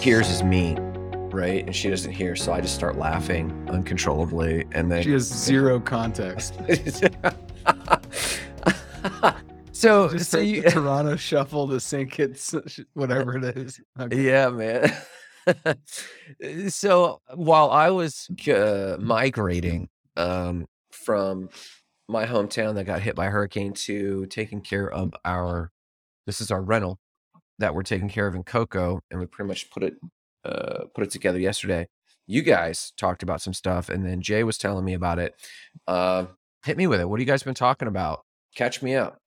[0.00, 0.76] hears is me,
[1.30, 1.64] right?
[1.66, 5.80] And she doesn't hear, so I just start laughing uncontrollably, and then She has zero
[5.80, 6.54] context.
[9.72, 12.10] so, Just so you, Toronto Shuffle, the St.
[12.10, 12.54] Kitts,
[12.94, 13.80] whatever it is.
[13.98, 14.22] Okay.
[14.22, 14.92] yeah, man.
[16.68, 21.48] so while I was uh, migrating um, from
[22.08, 25.72] my hometown that got hit by hurricane to taking care of our,
[26.26, 26.98] this is our rental
[27.58, 29.94] that we're taking care of in Cocoa, and we pretty much put it
[30.44, 31.88] uh, put it together yesterday.
[32.26, 35.34] You guys talked about some stuff, and then Jay was telling me about it.
[35.86, 36.26] Uh,
[36.64, 37.08] hit me with it.
[37.08, 38.24] What have you guys been talking about?
[38.54, 39.20] Catch me up.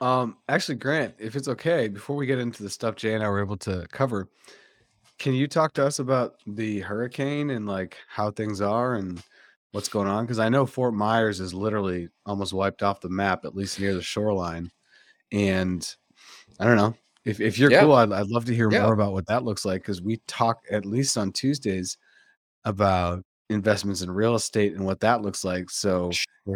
[0.00, 3.28] Um, actually, Grant, if it's okay, before we get into the stuff Jay and I
[3.28, 4.28] were able to cover,
[5.18, 9.22] can you talk to us about the hurricane and like how things are and
[9.72, 10.24] what's going on?
[10.24, 13.94] Because I know Fort Myers is literally almost wiped off the map, at least near
[13.94, 14.70] the shoreline.
[15.32, 15.88] And
[16.60, 16.94] I don't know
[17.24, 17.80] if if you're Yeah.
[17.82, 18.82] cool, I'd, I'd love to hear Yeah.
[18.82, 21.96] more about what that looks like because we talk at least on Tuesdays
[22.64, 25.70] about investments in real estate and what that looks like.
[25.70, 26.10] So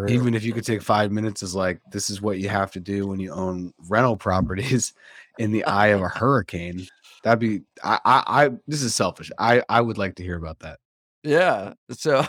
[0.09, 2.81] even if you could take five minutes is like this is what you have to
[2.81, 4.93] do when you own rental properties
[5.39, 6.87] in the eye of a hurricane
[7.25, 10.59] that'd be I, I i this is selfish i i would like to hear about
[10.61, 10.79] that
[11.25, 11.75] Yeah.
[11.91, 12.25] So,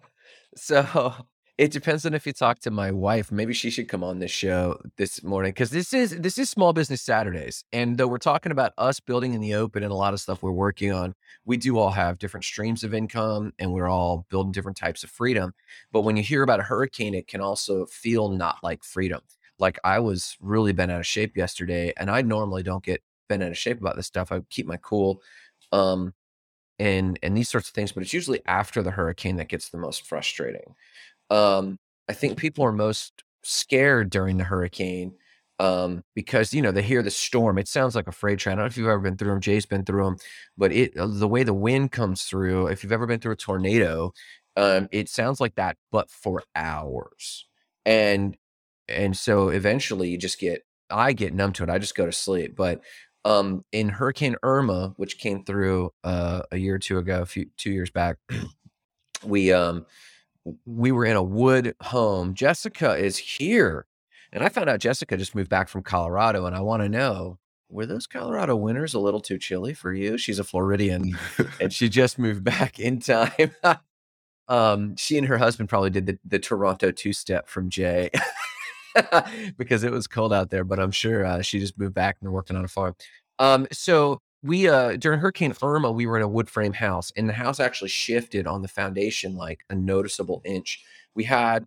[0.56, 1.12] so
[1.58, 3.32] it depends on if you talk to my wife.
[3.32, 6.72] Maybe she should come on this show this morning because this is this is Small
[6.72, 10.14] Business Saturdays, and though we're talking about us building in the open and a lot
[10.14, 11.14] of stuff we're working on,
[11.44, 15.10] we do all have different streams of income, and we're all building different types of
[15.10, 15.52] freedom.
[15.90, 19.20] But when you hear about a hurricane, it can also feel not like freedom.
[19.58, 23.42] Like I was really bent out of shape yesterday, and I normally don't get bent
[23.42, 24.30] out of shape about this stuff.
[24.30, 25.22] I keep my cool.
[25.72, 26.14] Um,
[26.78, 29.78] and and these sorts of things but it's usually after the hurricane that gets the
[29.78, 30.76] most frustrating
[31.30, 35.12] um i think people are most scared during the hurricane
[35.58, 37.58] um because you know they hear the storm.
[37.58, 38.54] It sounds like a freight train.
[38.54, 40.16] I don't know if you've ever been through them jay's been through them
[40.56, 43.36] but it uh, the way the wind comes through if you've ever been through a
[43.36, 44.12] tornado
[44.56, 47.46] um it sounds like that but for hours.
[47.86, 48.36] And
[48.88, 51.70] and so eventually you just get i get numb to it.
[51.70, 52.54] I just go to sleep.
[52.56, 52.82] But
[53.24, 57.46] um in hurricane irma which came through uh a year or two ago a few
[57.56, 58.16] two years back
[59.24, 59.86] we um
[60.66, 62.34] we were in a wood home.
[62.34, 63.86] Jessica is here.
[64.32, 67.38] And i found out jessica just moved back from colorado and i want to know
[67.70, 70.18] were those colorado winters a little too chilly for you?
[70.18, 71.16] She's a floridian
[71.60, 73.52] and she just moved back in time.
[74.48, 78.08] Um she and her husband probably did the, the toronto two step from jay
[79.58, 82.26] because it was cold out there but i'm sure uh, she just moved back and
[82.26, 82.94] they're working on a farm.
[83.38, 87.28] Um so we uh during hurricane irma we were in a wood frame house and
[87.28, 90.82] the house actually shifted on the foundation like a noticeable inch.
[91.14, 91.66] We had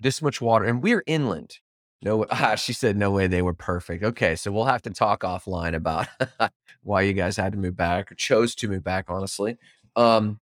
[0.00, 1.58] this much water and we're inland.
[2.02, 4.04] No ah, she said no way they were perfect.
[4.04, 6.08] Okay so we'll have to talk offline about
[6.82, 9.58] why you guys had to move back or chose to move back honestly.
[9.96, 10.40] Um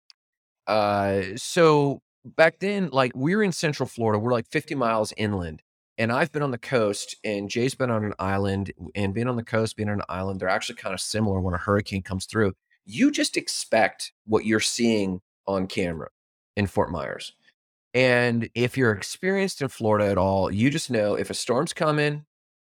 [0.67, 5.63] uh so back then like we're in central florida we're like 50 miles inland
[5.99, 9.37] and i've been on the coast and jay's been on an island and being on
[9.37, 12.25] the coast being on an island they're actually kind of similar when a hurricane comes
[12.25, 12.55] through.
[12.87, 16.09] You just expect what you're seeing on camera
[16.57, 17.35] in fort myers.
[17.93, 22.25] And if you're experienced in florida at all you just know if a storm's coming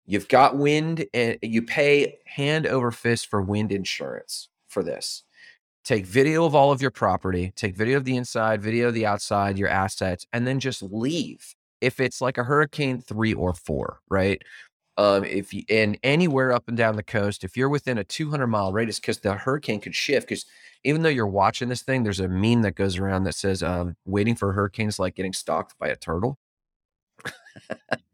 [0.07, 5.25] you've got wind and you pay hand over fist for wind insurance for this.
[5.85, 9.07] Take video of all of your property, take video of the inside, video of the
[9.07, 11.55] outside, your assets, and then just leave.
[11.81, 14.43] If it's like a hurricane three or four, right?
[14.99, 18.47] Um, if you and anywhere up and down the coast, if you're within a 200
[18.47, 20.29] mile radius, because the hurricane could shift.
[20.29, 20.47] Because
[20.85, 23.97] even though you're watching this thing, there's a meme that goes around that says, um,
[24.07, 26.39] "Waiting for hurricanes like getting stalked by a turtle."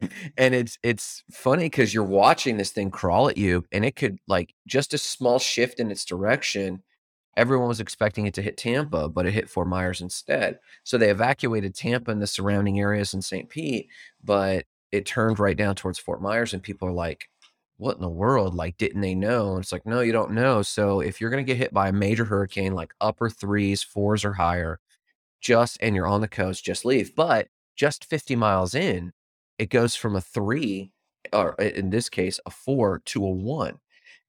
[0.36, 4.18] and it's it's funny because you're watching this thing crawl at you, and it could
[4.28, 6.82] like just a small shift in its direction
[7.36, 10.58] everyone was expecting it to hit Tampa, but it hit Fort Myers instead.
[10.84, 13.48] So they evacuated Tampa and the surrounding areas in St.
[13.48, 13.88] Pete,
[14.22, 17.28] but it turned right down towards Fort Myers, and people are like,
[17.78, 18.54] "What in the world?
[18.54, 20.62] Like, didn't they know?" And it's like, no, you don't know.
[20.62, 24.24] So if you're going to get hit by a major hurricane, like upper threes, fours,
[24.24, 24.80] or higher,
[25.40, 27.14] just and you're on the coast, just leave.
[27.14, 29.12] But just 50 miles in,
[29.58, 30.92] it goes from a three,
[31.32, 33.78] or in this case, a four to a one.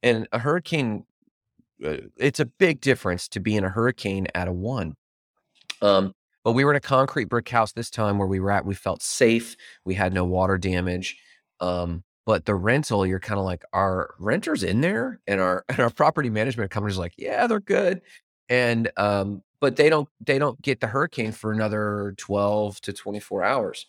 [0.04, 1.06] And a hurricane
[1.80, 4.96] it's a big difference to be in a hurricane at a one.
[5.82, 8.66] Um, but we were in a concrete brick house this time where we were at.
[8.66, 9.56] We felt safe.
[9.86, 11.18] We had no water damage.
[11.60, 15.20] Um, but the rental, you're kind of like, are renters in there?
[15.28, 18.02] And our and our property management company's like, yeah, they're good.
[18.50, 23.44] And um, but they don't they don't get the hurricane for another 12 to 24
[23.44, 23.86] hours.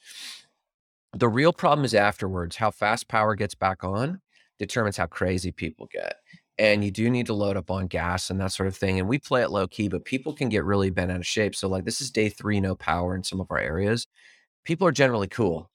[1.12, 2.56] The real problem is afterwards.
[2.56, 4.20] How fast power gets back on
[4.58, 6.16] determines how crazy people get.
[6.58, 8.98] And you do need to load up on gas and that sort of thing.
[8.98, 11.54] And we play it low key, but people can get really bent out of shape.
[11.54, 14.06] So like this is day three, no power in some of our areas.
[14.64, 15.70] People are generally cool.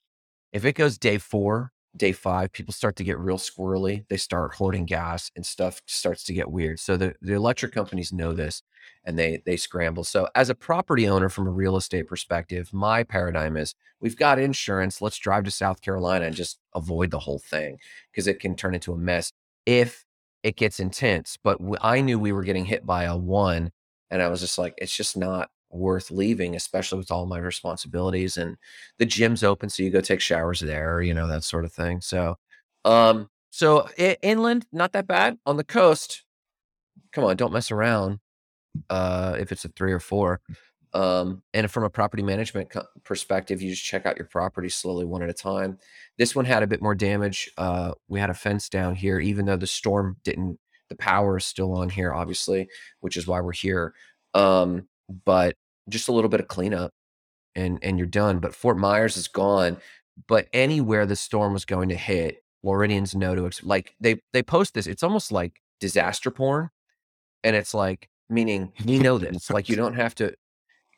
[0.53, 4.05] If it goes day four, day five, people start to get real squirrely.
[4.09, 6.79] They start hoarding gas and stuff starts to get weird.
[6.79, 8.63] So the, the electric companies know this
[9.03, 10.03] and they they scramble.
[10.03, 14.39] So as a property owner from a real estate perspective, my paradigm is we've got
[14.39, 15.01] insurance.
[15.01, 17.77] Let's drive to South Carolina and just avoid the whole thing
[18.11, 19.33] because it can turn into a mess
[19.65, 20.05] if
[20.43, 21.37] it gets intense.
[21.43, 23.71] But w- I knew we were getting hit by a one,
[24.11, 28.37] and I was just like, it's just not worth leaving, especially with all my responsibilities.
[28.37, 28.57] And
[28.97, 32.01] the gym's open, so you go take showers there, you know, that sort of thing.
[32.01, 32.37] So,
[32.85, 35.37] um, so I- inland, not that bad.
[35.45, 36.23] On the coast,
[37.13, 38.19] come on, don't mess around.
[38.89, 40.41] Uh, if it's a three or four.
[40.93, 45.05] Um, and from a property management co- perspective, you just check out your property slowly,
[45.05, 45.77] one at a time.
[46.17, 47.49] This one had a bit more damage.
[47.57, 50.59] Uh, we had a fence down here, even though the storm didn't.
[50.89, 52.67] The power is still on here, obviously,
[53.01, 53.93] which is why we're here.
[54.33, 54.87] Um,
[55.25, 55.55] but
[55.87, 56.91] just a little bit of cleanup,
[57.55, 58.39] and and you're done.
[58.39, 59.77] But Fort Myers is gone.
[60.27, 64.41] But anywhere the storm was going to hit, Floridians know to ex- like they they
[64.41, 64.87] post this.
[64.87, 66.69] It's almost like disaster porn,
[67.43, 69.49] and it's like meaning we know this.
[69.51, 70.33] like you don't have to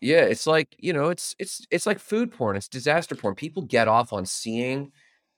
[0.02, 3.36] yeah, it's like, you know, it's it's it's like food porn, it's disaster porn.
[3.36, 4.92] People get off on seeing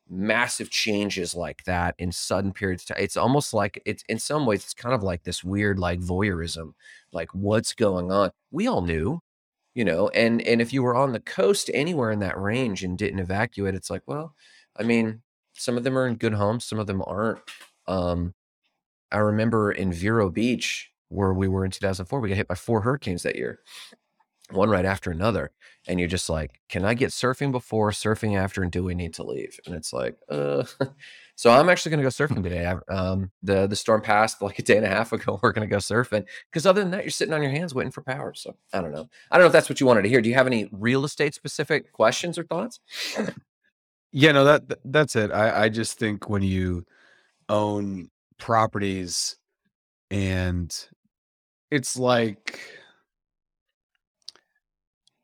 [0.10, 3.04] massive changes like that in sudden periods of time.
[3.04, 6.74] It's almost like it's in some ways it's kind of like this weird like voyeurism,
[7.12, 8.32] like what's going on.
[8.52, 9.20] We all knew,
[9.76, 12.98] you know, and and if you were on the coast anywhere in that range and
[12.98, 14.34] didn't evacuate, it's like, well,
[14.78, 15.22] I mean,
[15.54, 17.40] some of them are in good homes, some of them aren't.
[17.88, 18.34] Um,
[19.12, 22.82] I remember in Vero Beach where we were in 2004, we got hit by four
[22.82, 23.60] hurricanes that year
[24.54, 25.52] one right after another
[25.88, 29.14] and you're just like can i get surfing before surfing after and do we need
[29.14, 29.60] to leave?
[29.66, 30.64] And it's like uh
[31.36, 34.60] so i'm actually going to go surfing today I, um the the storm passed like
[34.60, 37.04] a day and a half ago we're going to go surfing because other than that
[37.04, 39.10] you're sitting on your hands waiting for power so i don't know.
[39.32, 41.06] I don't know if that's what you wanted to hear do you have any real
[41.06, 42.80] estate specific questions or thoughts?
[44.16, 45.32] Yeah, no, that that's it.
[45.32, 46.86] I I just think when you
[47.50, 49.38] own properties
[50.12, 50.74] and
[51.72, 52.60] it's like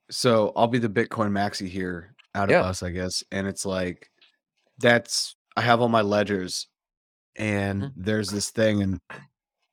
[0.09, 3.23] so I'll be the Bitcoin maxi here out of yeah us, I guess.
[3.31, 4.09] And it's like
[4.79, 6.67] that's I have all my ledgers
[7.35, 9.00] and hmm there's this thing and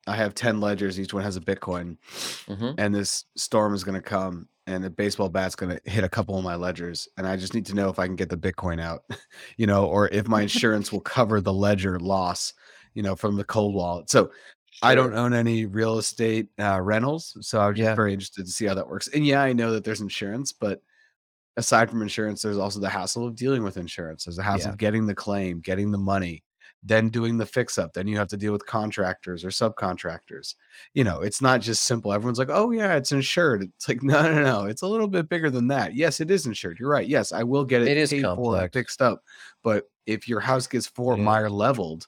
[0.07, 1.97] I have 10 ledgers, each one has a Bitcoin,
[2.47, 6.37] hmm and this storm is gonna come and a baseball bat's gonna hit a couple
[6.37, 7.07] of my ledgers.
[7.17, 9.03] And I just need to know if I can get the Bitcoin out,
[9.57, 12.53] you know, or if my insurance will cover the ledger loss,
[12.93, 14.09] you know, from the cold wallet.
[14.09, 14.31] So
[14.81, 18.45] I don't own any real estate uh, rentals, so I was just yeah very interested
[18.45, 19.07] to see how that works.
[19.07, 20.81] And yeah, I know that there's insurance, but
[21.57, 24.25] aside from insurance, there's also the hassle of dealing with insurance.
[24.25, 26.43] There's the hassle yeah of getting the claim, getting the money,
[26.83, 27.93] then doing the fix up.
[27.93, 30.55] Then you have to deal with contractors or subcontractors.
[30.93, 32.13] You know, it's not just simple.
[32.13, 33.63] Everyone's like, oh, yeah, it's insured.
[33.63, 34.65] It's like, no, no, no.
[34.65, 35.95] It's a little bit bigger than that.
[35.95, 36.79] Yes, it is insured.
[36.79, 37.07] You're right.
[37.07, 39.23] Yes, I will get it it is paid for and complex fixed up.
[39.63, 42.07] But if your house gets four yeah mile leveled,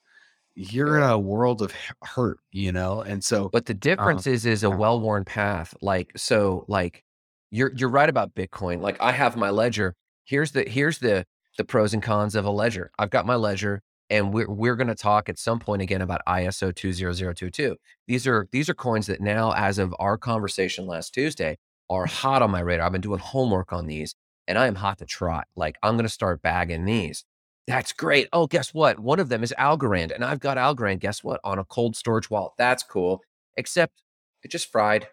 [0.59, 1.73] you're in a world of
[2.03, 3.01] hurt, you know?
[3.01, 5.73] And so, But the um, difference is is a well-worn path.
[5.81, 7.03] Like, so like
[7.51, 8.81] you're you're right about Bitcoin.
[8.81, 9.95] Like I have my ledger.
[10.25, 11.25] Here's the here's the
[11.57, 12.91] the pros and cons of a ledger.
[12.99, 16.21] I've got my ledger and we're we're going to talk at some point again about
[16.27, 17.77] ISO 20022.
[18.07, 21.57] These are these are coins that now as of our conversation last Tuesday
[21.89, 22.85] are hot on my radar.
[22.85, 24.13] I've been doing homework on these
[24.47, 25.47] and I am hot to trot.
[25.55, 27.23] Like I'm going to start bagging these.
[27.69, 28.27] That's great.
[28.33, 28.97] Oh, guess what?
[28.97, 31.39] One of them is Algorand, and I've got Algorand, guess what?
[31.43, 32.53] On a cold storage wallet.
[32.57, 33.21] That's cool.
[33.57, 34.01] Except
[34.41, 35.07] it just fried.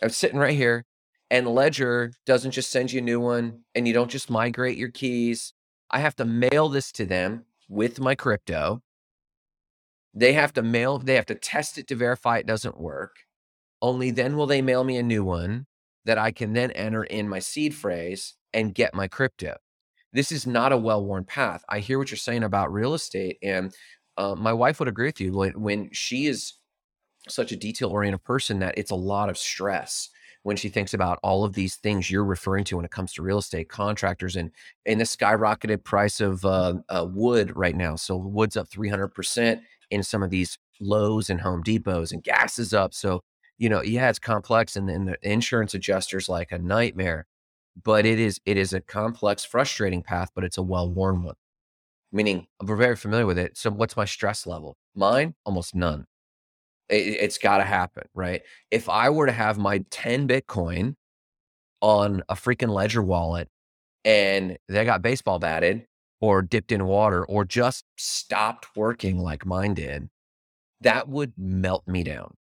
[0.00, 0.84] I'm sitting right here,
[1.28, 4.92] and Ledger doesn't just send you a new one, and you don't just migrate your
[4.92, 5.54] keys.
[5.90, 8.80] I have to mail this to them with my crypto.
[10.14, 13.16] They have to mail, they have to test it to verify it doesn't work.
[13.80, 15.66] Only then will they mail me a new one
[16.04, 19.56] that I can then enter in my seed phrase and get my crypto.
[20.12, 21.64] This is not a well worn path.
[21.68, 23.38] I hear what you're saying about real estate.
[23.42, 23.74] And
[24.16, 26.54] uh, my wife would agree with you when, when she is
[27.28, 30.10] such a detail oriented person that it's a lot of stress
[30.42, 33.22] when she thinks about all of these things you're referring to when it comes to
[33.22, 34.50] real estate contractors and
[34.86, 37.96] and the skyrocketed price of uh, uh, wood right now.
[37.96, 42.74] So wood's up 300% in some of these Lowe's and Home Depots and gas is
[42.74, 42.92] up.
[42.92, 43.22] So,
[43.58, 47.26] you know, yeah, it's complex and then the insurance adjuster's like a nightmare,
[47.82, 51.34] but it is it is a complex, frustrating path, but it's a well-worn one.
[52.12, 53.56] Meaning we're very familiar with it.
[53.56, 54.76] So what's my stress level?
[54.94, 56.06] Mine, almost none
[56.92, 58.42] it, it's got to happen, right?
[58.70, 60.94] If I were to have my 10 Bitcoin
[61.80, 63.48] on a freaking Ledger wallet
[64.04, 65.86] and they got baseball batted
[66.20, 70.08] or dipped in water or just stopped working like mine did,
[70.80, 72.34] that would melt me down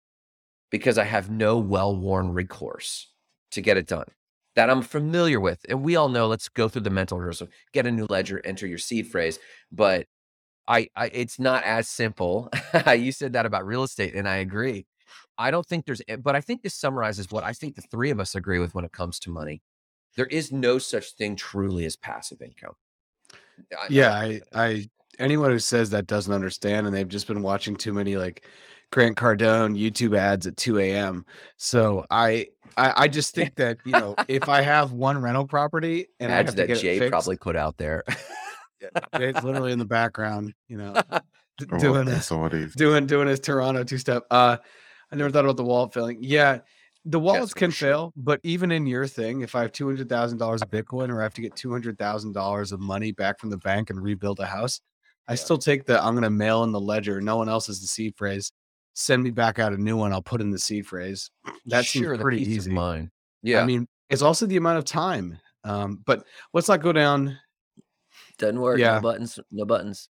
[0.72, 3.08] because I have no well worn recourse
[3.52, 4.06] to get it done
[4.60, 5.66] that I'm familiar with.
[5.70, 8.68] And we all know, let's go through the mental rehearsal, get a new ledger, enter
[8.68, 9.40] your seed phrase.
[9.72, 10.06] But
[10.68, 12.50] I, I it's not as simple.
[12.98, 14.86] you said that about real estate, and I agree.
[15.38, 18.10] I don't think there's, eh, but I think this summarizes what I think the three
[18.10, 19.62] of us agree with when it comes to money.
[20.18, 22.74] There is no such thing truly as passive income.
[23.72, 24.90] I, yeah, I, I,
[25.20, 28.44] anyone who says that doesn't understand, and they've just been watching too many like
[28.92, 31.26] Grant Cardone YouTube ads at 2 a.m.
[31.58, 36.08] So I, I, I just think that you know if I have one rental property
[36.20, 38.04] and ads I have that to get Jay it fixed, probably put out there.
[39.18, 41.02] Jay's literally in the background, you know,
[41.72, 42.74] Oh, doing that's what it is.
[42.76, 44.24] doing doing his Toronto two step.
[44.32, 44.58] Uh,
[45.12, 46.18] I never thought about the wallet failing.
[46.22, 46.60] Yeah,
[47.04, 47.90] the wallets for can sure.
[47.90, 51.10] fail, but even in your thing, if I have two hundred thousand dollars of Bitcoin
[51.10, 53.90] or I have to get two hundred thousand dollars of money back from the bank
[53.90, 54.80] and rebuild a house,
[55.28, 55.36] I Yeah.
[55.36, 57.20] still take the I'm gonna mail in the ledger.
[57.20, 58.54] No one else is the seed phrase.
[59.00, 60.12] Send me back out a new one.
[60.12, 61.32] I'll put in the seed phrase.
[61.68, 62.70] That seems sure, the pretty easy.
[62.70, 63.10] Mine.
[63.42, 65.40] Yeah, I mean, it's also the amount of time.
[65.64, 67.38] Um, but let's not go down
[68.38, 68.78] doesn't work.
[68.80, 68.96] yeah.
[68.96, 69.40] No buttons.
[69.52, 70.10] No buttons.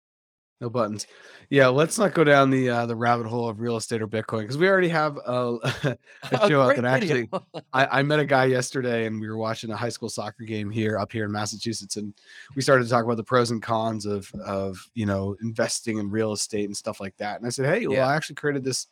[0.63, 1.07] No buttons.
[1.49, 4.43] Yeah, let's not go down the uh, the rabbit hole of real estate or Bitcoin
[4.43, 5.57] because we already have a,
[6.31, 7.29] a show great that actually.
[7.73, 10.71] I, I met a guy yesterday and we were watching a high school soccer game
[10.71, 12.13] here up here in Massachusetts and
[12.55, 16.09] we started to talk about the pros and cons of of you know investing in
[16.09, 17.35] real estate and stuff like that.
[17.35, 18.07] And I said, hey, well, Yeah.
[18.07, 18.87] I actually created this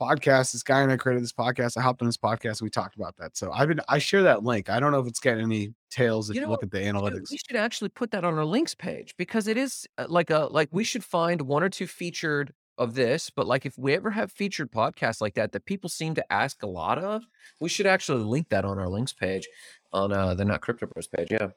[0.00, 0.52] podcast.
[0.52, 1.76] This guy and I created this podcast.
[1.76, 3.36] I hopped on this podcast and we talked about that.
[3.36, 4.68] So I've been I share that link.
[4.70, 7.30] I don't know if it's getting any tails if You you, look at the analytics.
[7.30, 10.48] we should actually put that on our links page because it is uh, like a
[10.50, 14.10] like we should find one or two featured of this, but like if we ever
[14.10, 17.22] have featured podcasts like that that people seem to ask a lot of,
[17.60, 19.46] we should actually link that on our links page
[19.92, 21.28] on uh the not crypto bros page.
[21.30, 21.48] Yeah.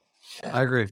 [0.51, 0.88] I agree.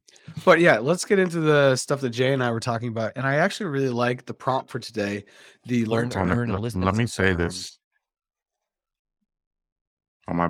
[0.46, 3.14] But yeah, let's get into the stuff that Jay and I were talking about.
[3.16, 5.26] And I actually really like the prompt for today.
[5.66, 7.78] The learn to Learn- let, to listen let me say this.
[10.28, 10.48] Oh my,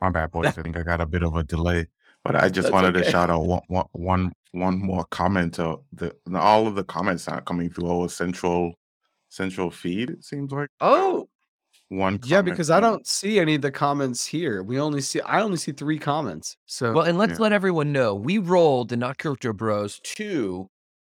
[0.00, 0.46] my bad, boys.
[0.58, 1.86] I think I got a bit of a delay,
[2.24, 3.04] but I just That's wanted okay.
[3.04, 5.60] to shout out one, one, one, one more comment.
[5.60, 8.74] Uh, to the all of the comments are coming through our central
[9.28, 10.10] central feed.
[10.10, 11.28] It seems like Oh,
[11.92, 12.18] one.
[12.24, 14.62] yeah, because I don't see any of the comments here.
[14.62, 16.56] We only see I only see three comments.
[16.66, 17.42] So well, and let's Yeah.
[17.44, 20.68] let everyone know we rolled the not crypto bros to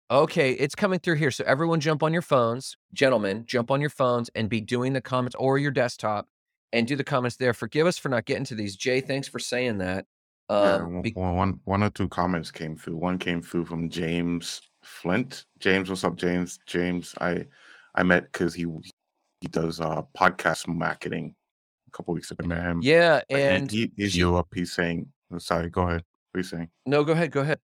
[0.10, 1.32] okay, it's coming through here.
[1.32, 5.02] So everyone jump on your phones, gentlemen, jump on your phones and be doing the
[5.02, 6.28] comments or your desktop
[6.72, 7.54] and do the comments there.
[7.54, 8.76] Forgive us for not getting to these.
[8.78, 10.06] Jay, thanks for saying that.
[10.50, 12.96] Yeah, Um, one- be- one- one- one or two comments came through.
[12.96, 15.44] One came through from James Flint.
[15.60, 16.58] James, what's up, James?
[16.66, 17.46] James, I
[17.96, 18.66] I met because he
[19.42, 21.36] he does uh podcast marketing.
[21.88, 22.80] A couple weeks ago, I met him.
[22.82, 24.48] yeah, and and he she- Europe.
[24.54, 26.04] He's saying, oh, sorry, go ahead.
[26.32, 26.70] What are you saying?
[26.86, 27.60] no, go ahead, go ahead.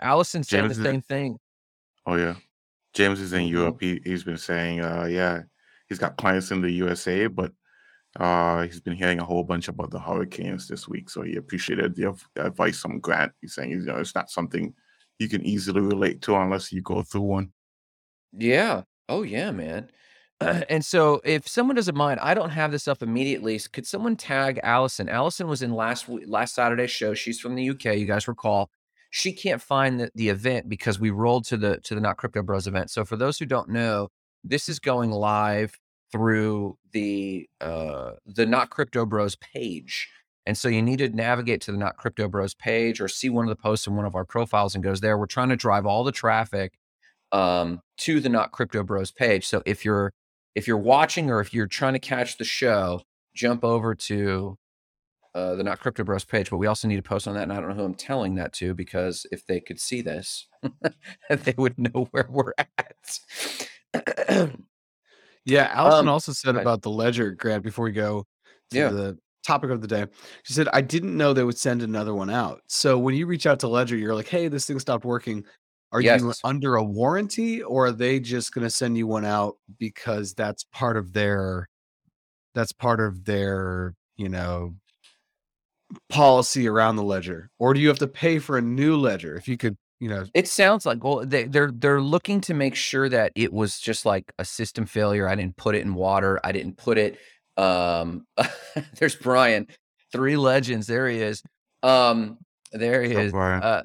[0.00, 1.38] Allison said James the same thing.
[2.06, 2.34] Oh yeah,
[2.94, 3.50] James is in Mhm.
[3.50, 3.78] Europe.
[3.80, 5.42] He he's been saying, uh, yeah,
[5.88, 7.52] he's got clients in the USA, but
[8.18, 11.08] uh, he's been hearing a whole bunch about the hurricanes this week.
[11.10, 13.32] So he appreciated the av- advice from Grant.
[13.40, 14.74] He's saying, you know, it's not something
[15.18, 17.52] you can easily relate to unless you go through one.
[18.32, 18.82] Yeah.
[19.08, 19.90] Oh yeah, man.
[20.40, 23.58] And so if someone doesn't mind, I don't have this up immediately.
[23.72, 25.08] Could someone tag Allison?
[25.08, 27.14] Allison was in last last Saturday's show.
[27.14, 27.96] She's from the UK.
[27.96, 28.70] You guys recall?
[29.10, 32.42] She can't find the, the event because we rolled to the to the Not Crypto
[32.42, 32.90] Bros event.
[32.90, 34.08] So for those who don't know,
[34.44, 35.76] this is going live
[36.12, 40.08] through the uh the Not Crypto Bros page.
[40.46, 43.44] And so you need to navigate to the Not Crypto Bros page or see one
[43.44, 45.18] of the posts in one of our profiles and goes there.
[45.18, 46.78] We're trying to drive all the traffic
[47.32, 49.46] um, to the Not Crypto Bros page.
[49.46, 50.12] So if you're
[50.58, 53.00] if you're watching or if you're trying to catch the show,
[53.34, 54.58] jump over to
[55.34, 56.50] uh, the Not Crypto Bros page.
[56.50, 58.34] But we also need to post on that, and I don't know who I'm telling
[58.36, 60.48] that to because if they could see this,
[61.30, 63.20] they would know where we're at.
[65.44, 68.26] Yeah, Allison Um, also said about the ledger grant before we go
[68.70, 68.90] to Yeah.
[68.90, 70.04] the topic of the day.
[70.42, 72.60] She said, I didn't know they would send another one out.
[72.66, 75.46] So when you reach out to Ledger, you're like, hey, this thing stopped working.
[75.90, 79.56] Are you under a warranty or are they just going to send you one out
[79.78, 81.68] because that's part of their
[82.54, 84.74] that's part of their, you know,
[86.08, 87.50] policy around the ledger?
[87.58, 89.36] Or do you have to pay for a new ledger?
[89.36, 92.74] If you could, you know, It sounds like well, they, they're they're looking to make
[92.74, 95.28] sure that it was just like a system failure.
[95.28, 96.38] I didn't put it in water.
[96.44, 97.18] I didn't put it.
[97.56, 98.26] Um,
[98.98, 99.66] there's Brian,
[100.12, 100.86] three legends.
[100.86, 101.42] There he is.
[101.82, 102.38] Um,
[102.72, 103.32] there he is.
[103.32, 103.62] Brian?
[103.62, 103.82] Uh,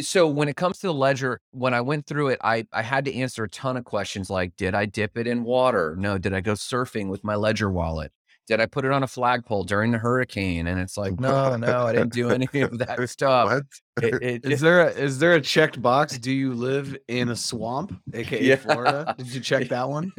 [0.00, 3.04] so when it comes to the ledger, when I went through it, I I had
[3.06, 5.96] to answer a ton of questions like, did I dip it in water?
[5.98, 6.18] No.
[6.18, 8.12] Did I go surfing with my ledger wallet?
[8.46, 10.68] Did I put it on a flagpole during the hurricane?
[10.68, 13.50] And it's like, no, no, I didn't do any of that stuff.
[13.96, 14.04] What?
[14.04, 16.16] It, it Is there a is there a checked box?
[16.18, 18.56] Do you live in a swamp, aka Yeah.
[18.56, 19.14] Florida?
[19.18, 20.12] Did you check that one?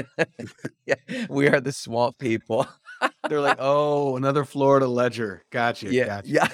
[0.86, 0.96] yeah,
[1.30, 2.68] we are the swamp people.
[3.30, 5.46] They're like, oh, another Florida ledger.
[5.52, 5.94] Gotcha.
[5.94, 6.48] Yeah, gotcha, yeah.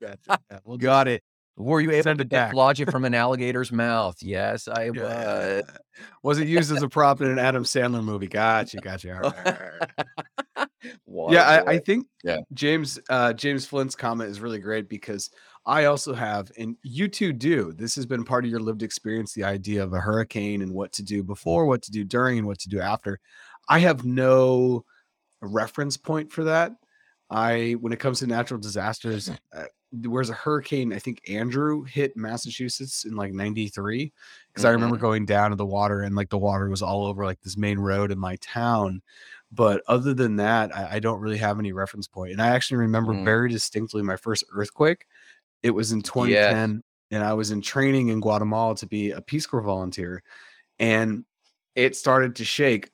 [0.00, 0.40] gotcha.
[0.50, 1.22] Yeah, we'll Got it.
[1.60, 4.16] Were you able to dislodge it from an alligator's mouth?
[4.22, 4.98] Yes, I was.
[4.98, 5.60] Yeah.
[6.22, 8.28] Was it used as a prop in an Adam Sandler movie?
[8.28, 9.14] Gotcha, gotcha.
[9.14, 10.06] All right, all right, all
[10.56, 10.68] right.
[11.32, 12.38] yeah, I, I think Yeah.
[12.54, 15.28] James uh, James Flint's comment is really great because
[15.66, 17.72] I also have, and you two do.
[17.74, 20.92] This has been part of your lived experience, the idea of a hurricane and what
[20.92, 23.20] to do before, what to do during, and what to do after.
[23.68, 24.84] I have no
[25.42, 26.72] reference point for that.
[27.28, 29.30] I, when it comes to natural disasters,
[29.92, 30.92] there was a hurricane.
[30.92, 34.12] I think Andrew hit Massachusetts in like '93
[34.48, 37.24] because I remember going down to the water and like the water was all over
[37.24, 39.02] like this main road in my town.
[39.52, 42.30] But other than that, I, I don't really have any reference point.
[42.32, 43.24] And I actually remember Mm.
[43.24, 45.06] very distinctly my first earthquake.
[45.64, 49.46] It was in 2010, and I was in training in Guatemala to be a Peace
[49.46, 50.22] Corps volunteer,
[50.78, 51.24] and
[51.74, 52.90] it started to shake.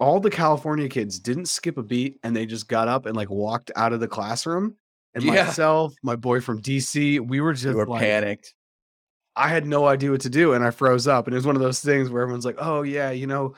[0.00, 3.28] All the California kids didn't skip a beat, and they just got up and like
[3.28, 4.76] walked out of the classroom.
[5.14, 5.44] And Yeah.
[5.46, 8.54] myself, my boy from DC, we were just You were like, panicked.
[9.36, 11.26] I had no idea what to do and I froze up.
[11.26, 13.54] And it was one of those things where everyone's like, oh, yeah, you know,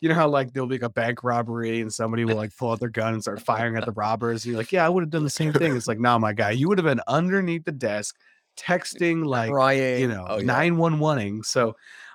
[0.00, 2.70] you know how like there'll be like a bank robbery and somebody will like pull
[2.72, 4.44] out their gun and start firing at the robbers.
[4.44, 5.74] And you're like, yeah, I would have done the same thing.
[5.76, 8.16] It's like, no, my guy, you would have been underneath the desk
[8.56, 10.00] texting like, Crying.
[10.02, 10.46] you know, Oh, yeah.
[10.46, 11.42] 911ing.
[11.42, 11.74] So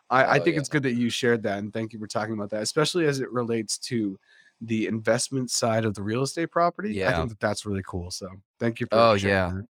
[0.09, 0.59] I, I Oh, think yeah.
[0.59, 1.57] it's good that you shared that.
[1.59, 4.19] And thank you for talking about that, especially as it relates to
[4.61, 6.93] the investment side of the real estate property.
[6.93, 7.09] Yeah.
[7.09, 8.11] I think that that's really cool.
[8.11, 9.51] So thank you for Oh, sharing yeah.
[9.61, 9.65] that.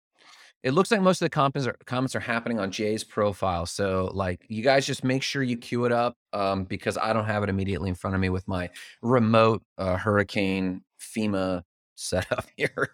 [0.62, 3.66] It looks like most of the comments are comments are happening on Jay's profile.
[3.66, 7.26] So like you guys just make sure you queue it up um, because I don't
[7.26, 8.70] have it immediately in front of me with my
[9.02, 11.62] remote uh, hurricane FEMA
[11.94, 12.90] setup here.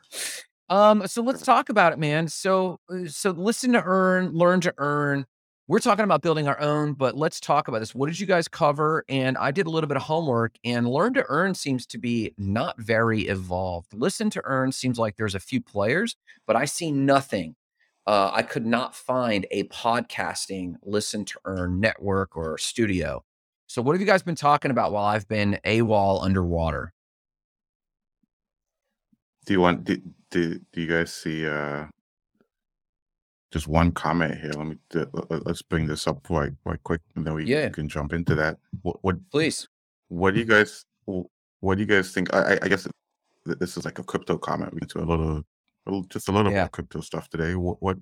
[0.69, 2.29] Um, so let's talk about it, man.
[2.29, 5.25] So uh, so listen to earn, learn to earn.
[5.69, 7.95] We're talking about building our own, but let's talk about this.
[7.95, 9.05] What did you guys cover?
[9.09, 12.35] And I did a little bit of homework, and learn to earn seems to be
[12.37, 13.95] not very evolved.
[13.95, 16.17] Listen to earn seems like there's a few players,
[16.49, 17.55] but I see nothing.
[18.09, 23.23] Uh, I could not find a podcasting listen to earn network or studio.
[23.69, 26.93] So, what have you guys been talking about while I've been AWOL underwater?
[29.47, 29.99] Do you want do,
[30.31, 31.87] do, do you guys see uh
[33.53, 34.53] just one comment here?
[34.57, 37.45] Let me do, let- let- let's bring this up quite quite quick and then we
[37.45, 37.69] Yeah.
[37.69, 38.59] can jump into that.
[38.83, 39.69] What what Please.
[40.09, 42.33] what do you guys what do you guys think?
[42.35, 42.89] I I, I guess
[43.45, 44.73] this is like a crypto comment.
[44.73, 45.45] We get to a little, a
[45.87, 46.65] little just a little Yeah.
[46.65, 47.55] of crypto stuff today.
[47.55, 47.99] What what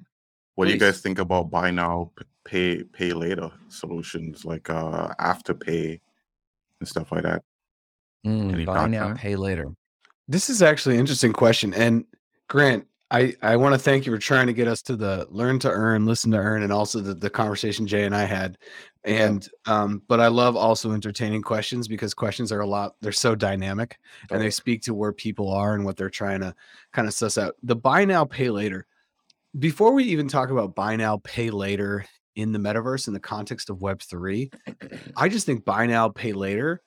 [0.54, 2.12] what do you guys think about buy now
[2.44, 6.00] pay pay later solutions like uh afterpay
[6.80, 7.42] and stuff like that?
[8.26, 9.66] Mm, buy now, pay later.
[10.28, 11.72] This is actually an interesting question.
[11.74, 12.04] And
[12.48, 15.59] Grant, I, I want to thank you for trying to get us to the learn
[15.61, 18.57] to earn, listen to earn, and also the, the conversation Jay and I had.
[19.03, 23.35] And um, but I love also entertaining questions because questions are a lot, they're so
[23.35, 23.99] dynamic
[24.31, 26.55] and they speak to where people are and what they're trying to
[26.92, 27.57] kind of suss out.
[27.62, 28.87] The buy now, pay later.
[29.59, 32.05] Before we even talk about buy now, pay later
[32.37, 34.53] in the metaverse in the context of Web3,
[35.16, 36.81] I just think buy now, pay later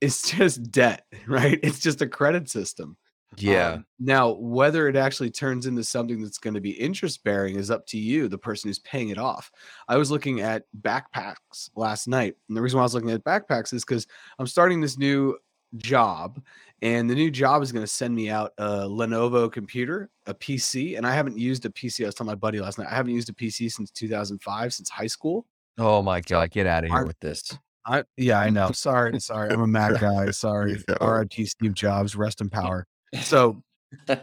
[0.00, 1.58] is just debt, right?
[1.62, 2.96] It's just a credit system.
[3.36, 3.72] Yeah.
[3.74, 7.70] Um, now, whether it actually turns into something that's going to be interest bearing is
[7.70, 9.50] up to you, the person who's paying it off.
[9.88, 12.34] I was looking at backpacks last night.
[12.48, 14.06] And the reason why I was looking at backpacks is because
[14.38, 15.36] I'm starting this new
[15.76, 16.40] job,
[16.82, 20.96] and the new job is going to send me out a Lenovo computer, a PC.
[20.96, 22.04] And I haven't used a PC.
[22.04, 24.88] I was telling my buddy last night, I haven't used a PC since 2005, since
[24.90, 25.46] high school.
[25.78, 26.50] oh my God.
[26.50, 27.56] Get out of here I'm- with this.
[27.86, 28.72] I yeah, I know.
[28.72, 29.50] Sorry, sorry.
[29.50, 30.30] I'm a Mac guy.
[30.32, 30.76] Sorry.
[31.00, 31.46] R.I.P.
[31.46, 32.14] Steve Jobs.
[32.14, 32.86] Rest in power.
[33.22, 33.62] So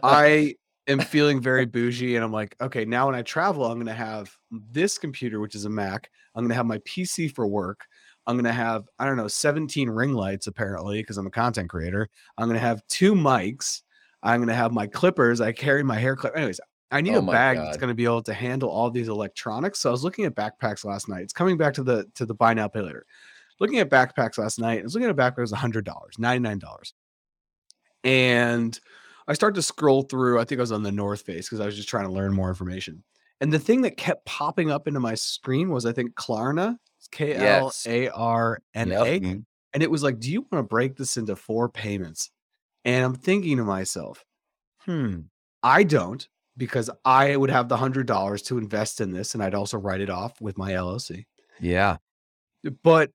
[0.02, 0.54] I
[0.88, 4.34] am feeling very bougie, and I'm like, okay, now when I travel, I'm gonna have
[4.50, 6.10] this computer, which is a Mac.
[6.34, 7.86] I'm gonna have my PC for work.
[8.26, 12.08] I'm gonna have I don't know 17 ring lights apparently because I'm a content creator.
[12.36, 13.82] I'm gonna have two mics.
[14.22, 15.40] I'm gonna have my clippers.
[15.40, 16.36] I carry my hair clip.
[16.36, 19.80] Anyways, I need Oh a bag that's gonna be able to handle all these electronics.
[19.80, 21.22] So I was looking at backpacks last night.
[21.22, 23.06] It's coming back to the to the buy now pay later.
[23.60, 24.80] Looking at backpacks last night.
[24.80, 26.94] I was looking at backpacks hundred dollars, ninety nine dollars,
[28.04, 28.78] and
[29.26, 30.38] I start to scroll through.
[30.38, 32.32] I think I was on the North Face because I was just trying to learn
[32.32, 33.04] more information.
[33.40, 36.76] And the thing that kept popping up into my screen was I think Klarna,
[37.12, 37.72] K L.
[37.86, 39.22] A R N Yep.
[39.22, 39.44] Mhm.
[39.74, 42.30] and it was like, do you want to break this into four payments?
[42.84, 44.24] And I'm thinking to myself,
[44.84, 45.20] hmm,
[45.62, 49.54] I don't because I would have the hundred dollars to invest in this, and I'd
[49.54, 51.26] also write it off with my LLC
[51.60, 51.98] Yeah.
[52.82, 53.10] but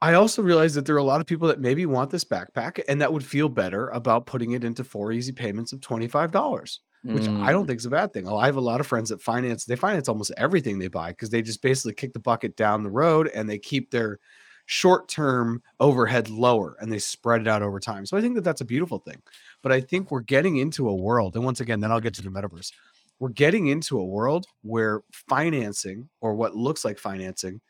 [0.00, 2.80] I also realized that there are a lot of people that maybe want this backpack
[2.88, 6.80] and that would feel better about putting it into four easy payments of $25,
[7.10, 8.28] which I don't Mm, think is a bad thing.
[8.28, 11.30] I have a lot of friends that finance, they finance almost everything they buy because
[11.30, 14.20] they just basically kick the bucket down the road and they keep their
[14.66, 18.06] short term overhead lower and they spread it out over time.
[18.06, 19.20] So I think that that's a beautiful thing.
[19.62, 22.22] But I think we're getting into a world, and once again, then I'll get to
[22.22, 22.72] the metaverse.
[23.18, 27.60] We're getting into a world where financing or what looks like financing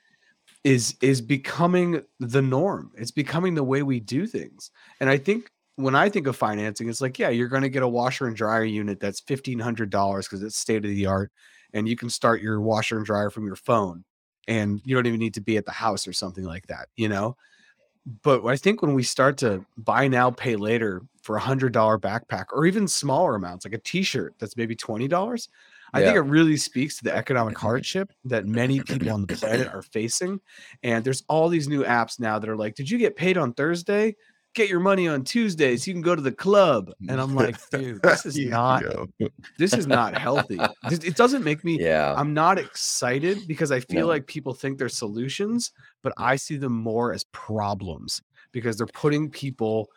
[0.65, 2.93] is is becoming the norm.
[2.97, 4.71] It's becoming the way we do things.
[5.01, 7.85] And I think when I think of financing, it's like, yeah, you're going to get
[7.85, 9.91] a washer and dryer unit that's $1,500
[10.25, 11.31] because it's state of the art.
[11.73, 14.05] And you can start your washer and dryer from your phone.
[14.49, 17.09] And you don't even need to be at the house or something like that, you
[17.09, 17.37] know?
[18.23, 21.99] But I think when we start to buy now, pay later for a hundred dollar
[21.99, 25.49] backpack or even smaller amounts, like a t-shirt that's maybe twenty dollars,
[25.95, 29.69] I think it really speaks to the economic hardship that many people on the planet
[29.69, 30.41] are facing.
[30.83, 33.53] And there's all these new apps now that are like, Did you get paid on
[33.55, 34.17] Thursday?
[34.55, 36.91] Get your money on Tuesday so you can go to the club.
[37.09, 38.83] And I'm like, dude, this is not
[39.59, 40.59] this is not healthy.
[40.91, 42.15] It doesn't make me Yeah.
[42.17, 44.09] I'm not excited because I feel No.
[44.09, 45.71] like people think they're solutions,
[46.03, 49.89] but I see them more as problems because they're putting people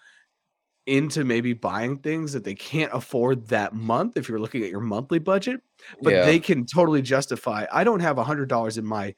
[0.88, 4.80] into maybe buying things that they can't afford that month if you're looking at your
[4.82, 5.62] monthly budget,
[6.02, 6.26] but Yeah.
[6.26, 7.66] they can totally justify.
[7.72, 9.14] I don't have a hundred dollars in my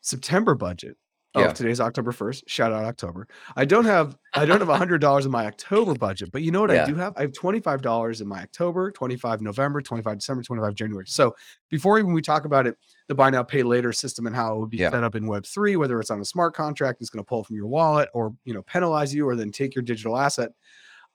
[0.00, 0.96] September budget.
[1.36, 1.52] Oh, Yeah.
[1.52, 2.44] today's October 1st.
[2.46, 3.26] Shout out October.
[3.56, 6.50] I don't have I don't have a hundred dollars in my October budget, but you
[6.52, 6.82] know what Yeah.
[6.84, 7.12] I do have?
[7.16, 11.06] I have $25 in my October, 25 November, 25 December, 25 January.
[11.08, 11.34] So
[11.70, 12.76] before even we talk about it,
[13.08, 14.90] the buy now pay later system and how it would be Yeah.
[14.90, 17.42] set up in web three, whether it's on a smart contract, it's going to pull
[17.44, 20.50] from your wallet or you know penalize you or then take your digital asset.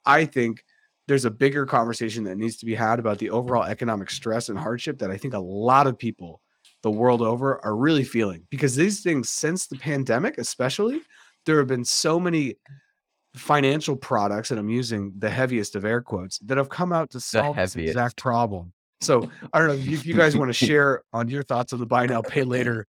[0.06, 0.64] I think
[1.08, 4.60] there's a bigger conversation that needs to be had about the overall economic stress and
[4.60, 6.42] hardship that I think a lot of people
[6.82, 11.02] the world over are really feeling because these things since the pandemic especially
[11.46, 12.56] there have been so many
[13.36, 17.20] financial products and I'm using the heaviest of air quotes that have come out to
[17.20, 18.74] solve this exact problem.
[19.02, 21.86] So I don't know if you guys want to share on your thoughts on the
[21.86, 22.88] buy now pay later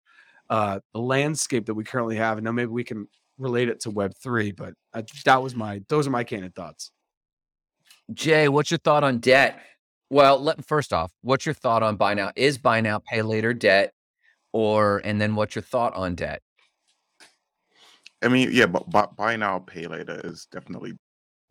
[0.49, 4.11] uh landscape that we currently have and now maybe we can relate it to web
[4.21, 6.91] 3 but uh, that was my those are my candid thoughts.
[8.13, 9.59] Jay, what's your thought on debt?
[10.09, 12.31] Well, let first off, what's your thought on buy now?
[12.35, 13.93] Is buy now pay later debt,
[14.51, 16.41] or and then what's your thought on debt?
[18.23, 20.93] I mean, yeah, but, but buy now, pay later is definitely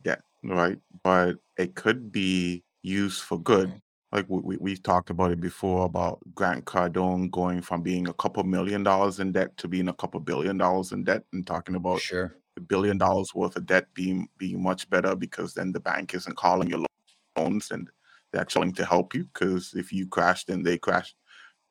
[0.02, 0.78] debt, right?
[1.02, 3.72] But it could be used for good.
[4.10, 8.12] Like we, we, we talked about it before about Grant Cardone going from being a
[8.14, 11.74] couple million dollars in debt to being a couple billion dollars in debt and talking
[11.74, 12.34] about Sure.
[12.60, 16.68] Billion dollars worth of debt being being much better because then the bank isn't calling
[16.68, 16.84] your
[17.36, 17.90] loans and
[18.32, 21.14] they're actually willing to help you because if you crash, then they crash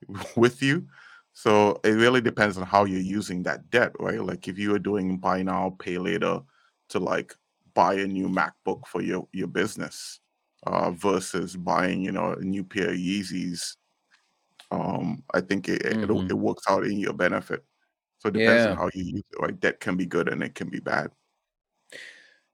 [0.35, 0.87] with you.
[1.33, 4.21] So it really depends on how you're using that debt, right?
[4.23, 6.41] Like if you are doing buy now, pay later
[6.89, 7.35] to like
[7.73, 10.19] buy a new MacBook for your your business,
[10.65, 13.77] uh, versus buying, you know, a new pair of Yeezys,
[14.71, 16.27] um, I think it, it, Mhm.
[16.29, 17.65] it works out in your benefit.
[18.19, 18.71] So it depends Yeah.
[18.71, 21.11] on how you use it, Like Debt can be good and it can be bad.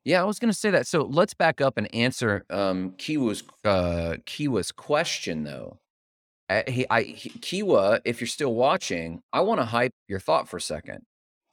[0.05, 0.85] Yeah, I was going to say that.
[0.85, 5.79] So let's back up and answer um, Kiwa's uh, Kiwa's question though.
[6.49, 10.49] Uh, he, I, he, Kiwa, if you're still watching, I want to hype your thought
[10.49, 11.05] for a second.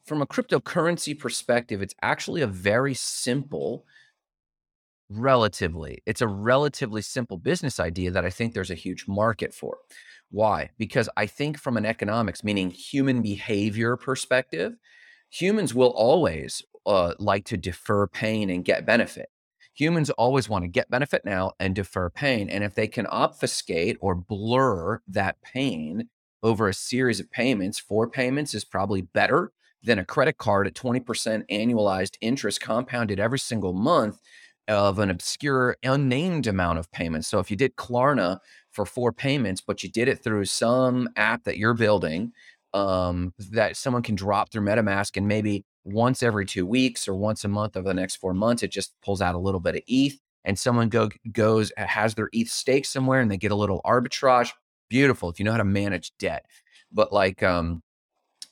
[0.04, 3.86] From a cryptocurrency perspective, it's actually a very simple,
[5.10, 9.78] relatively, it's a relatively simple business idea that I think there's a huge market for.
[10.30, 10.70] Why?
[10.78, 14.74] Because I think from an economics, meaning human behavior perspective,
[15.28, 19.28] humans will always uh, like to defer pain and get benefit.
[19.74, 22.48] Humans always want to get benefit now and defer pain.
[22.48, 26.08] And if they can obfuscate or blur that pain
[26.42, 30.74] over a series of payments, four payments is probably better than a credit card at
[30.74, 31.04] 20%
[31.50, 34.18] annualized interest compounded every single month
[34.68, 37.28] of an obscure, unnamed amount of payments.
[37.28, 38.38] So if you did Klarna
[38.70, 42.32] for four payments, but you did it through some app that you're building,
[42.72, 47.44] um, that someone can drop through MetaMask and maybe once every two weeks or once
[47.44, 49.82] a month over the next four months, it just pulls out a little bit of
[49.86, 53.80] ETH and someone go goes has their ETH stake somewhere and they get a little
[53.84, 54.50] arbitrage.
[54.88, 56.46] Beautiful if you know how to manage debt.
[56.92, 57.82] But like um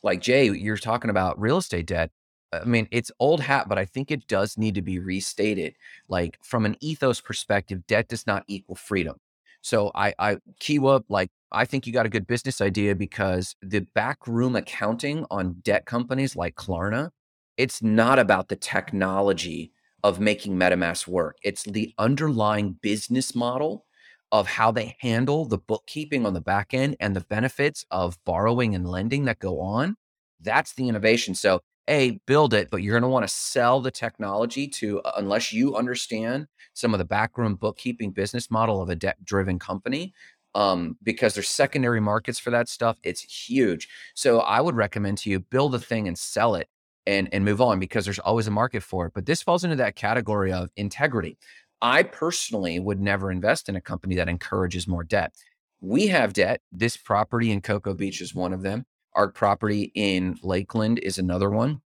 [0.03, 2.11] like Jay, you're talking about real estate debt.
[2.53, 5.75] I mean, it's old hat, but I think it does need to be restated.
[6.09, 9.17] Like from an ethos perspective, debt does not equal freedom.
[9.61, 13.81] So I, I Kiwa, like I think you got a good business idea because the
[13.95, 17.11] backroom accounting on debt companies like Klarna,
[17.57, 19.73] it's not about the technology
[20.05, 21.37] of making MetaMask work.
[21.43, 23.85] It's the underlying business model
[24.31, 28.75] of how they handle the bookkeeping on the back end and the benefits of borrowing
[28.75, 29.97] and lending that go on.
[30.41, 31.35] That's the innovation.
[31.35, 35.13] So a build it, but you're going to want to sell the technology to uh,
[35.17, 40.13] unless you understand some of the backroom bookkeeping business model of a debt driven company.
[40.55, 42.97] Um, because there's secondary markets for that stuff.
[43.05, 43.87] It's huge.
[44.15, 46.69] So I would recommend to you build a thing and sell it
[47.07, 49.13] and and move on because there's always a market for it.
[49.15, 51.39] But this falls into that category of integrity.
[51.81, 55.33] I personally would never invest in a company that encourages more debt.
[55.81, 56.61] We have debt.
[56.73, 58.85] This property in Cocoa Beach is one of them.
[59.19, 61.83] Our property in Lakeland is another one.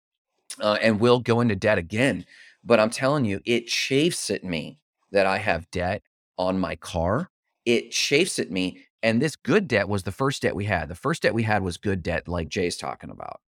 [0.60, 2.26] Uh, and we'll go into debt again.
[2.64, 4.80] But I'm telling you, it chafes at me
[5.12, 6.02] that I have debt
[6.36, 7.30] on my car.
[7.64, 8.84] It chafes at me.
[9.00, 10.88] And this good debt was the first debt we had.
[10.88, 13.40] The first debt we had was good debt, like Jay's talking about.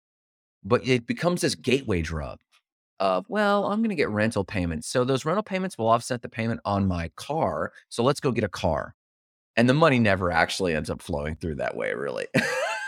[0.62, 2.38] But it becomes this gateway drug
[2.98, 4.88] of, well, I'm going to get rental payments.
[4.88, 7.72] So those rental payments will offset the payment on my car.
[7.88, 8.94] So let's go get a car.
[9.56, 12.26] And the money never actually ends up flowing through that way, really.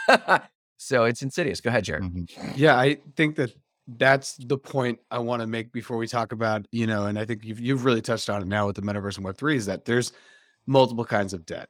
[0.82, 1.60] so it's insidious.
[1.60, 2.04] Go ahead, Jared.
[2.04, 2.52] Mm-hmm.
[2.56, 3.52] Yeah, I think that
[3.86, 7.24] that's the point I want to make before we talk about, you know, and I
[7.24, 9.84] think you've you've really touched on it now with the metaverse and web3 is that
[9.84, 10.12] there's
[10.66, 11.68] multiple kinds of debt.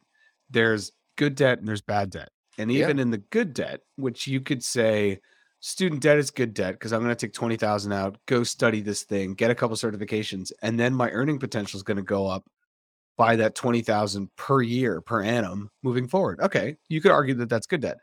[0.50, 2.30] There's good debt and there's bad debt.
[2.58, 3.02] And even yeah.
[3.02, 5.20] in the good debt, which you could say
[5.60, 9.04] student debt is good debt because I'm going to take 20,000 out, go study this
[9.04, 12.44] thing, get a couple certifications, and then my earning potential is going to go up
[13.16, 16.40] by that 20,000 per year per annum moving forward.
[16.40, 17.98] Okay, you could argue that that's good debt.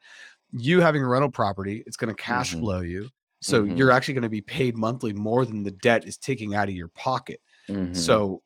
[0.51, 2.61] You having a rental property, it's going to cash mm-hmm.
[2.61, 3.09] flow you.
[3.41, 3.77] So mm-hmm.
[3.77, 6.75] you're actually going to be paid monthly more than the debt is taking out of
[6.75, 7.41] your pocket.
[7.69, 7.93] Mm-hmm.
[7.93, 8.41] So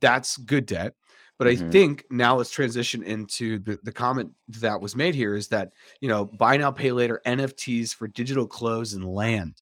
[0.00, 0.94] that's good debt.
[1.38, 1.68] But mm-hmm.
[1.68, 5.72] I think now let's transition into the, the comment that was made here is that,
[6.00, 9.60] you know, buy now, pay later NFTs for digital clothes and land.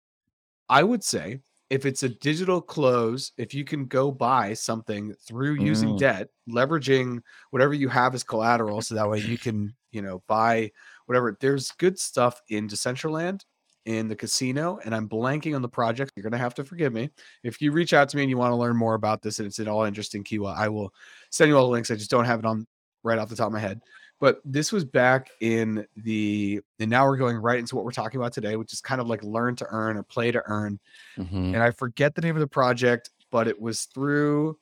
[0.68, 5.54] I would say if it's a digital close, if you can go buy something through
[5.54, 5.98] using mm.
[5.98, 10.70] debt, leveraging whatever you have as collateral, so that way you can, you know, buy
[11.06, 11.36] whatever.
[11.40, 13.42] There's good stuff in Decentraland
[13.86, 16.12] in the casino, and I'm blanking on the project.
[16.16, 17.10] You're gonna have to forgive me.
[17.42, 19.46] If you reach out to me and you want to learn more about this and
[19.46, 20.92] it's at all interesting, Kiwa, I will
[21.30, 21.90] send you all the links.
[21.90, 22.66] I just don't have it on
[23.02, 23.80] right off the top of my head.
[24.18, 28.18] But this was back in the, and now we're going right into what we're talking
[28.18, 30.80] about today, which is kind of like learn to earn or play to earn.
[31.18, 31.54] Mm-hmm.
[31.54, 34.58] And I forget the name of the project, but it was through,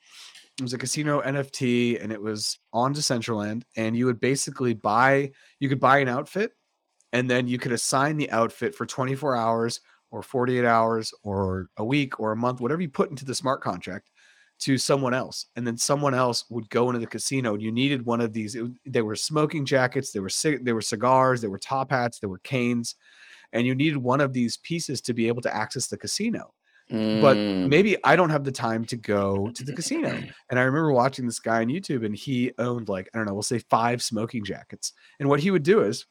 [0.58, 3.62] it was a casino NFT and it was on Decentraland.
[3.76, 6.52] And you would basically buy, you could buy an outfit
[7.12, 11.84] and then you could assign the outfit for 24 hours or 48 hours or a
[11.84, 14.10] week or a month, whatever you put into the smart contract
[14.60, 15.46] to someone else.
[15.56, 18.56] And then someone else would go into the casino and you needed one of these.
[18.86, 20.30] They were smoking jackets, they were
[20.62, 22.94] they were cigars, they were top hats, they were canes,
[23.52, 26.53] and you needed one of these pieces to be able to access the casino.
[26.92, 27.22] Mm.
[27.22, 30.20] But maybe I don't have the time to go to the casino.
[30.50, 33.32] And I remember watching this guy on YouTube and he owned like, I don't know,
[33.32, 34.92] we'll say five smoking jackets.
[35.18, 36.06] And what he would do is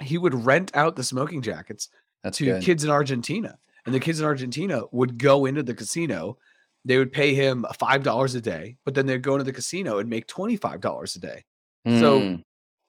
[0.00, 1.88] he would rent out the smoking jackets
[2.22, 2.62] That's to good.
[2.62, 3.58] kids in Argentina.
[3.84, 6.38] And the kids in Argentina would go into the casino.
[6.84, 9.98] They would pay him five dollars a day, but then they'd go into the casino
[9.98, 11.44] and make twenty five dollars a day.
[11.86, 12.00] Mm.
[12.00, 12.38] So.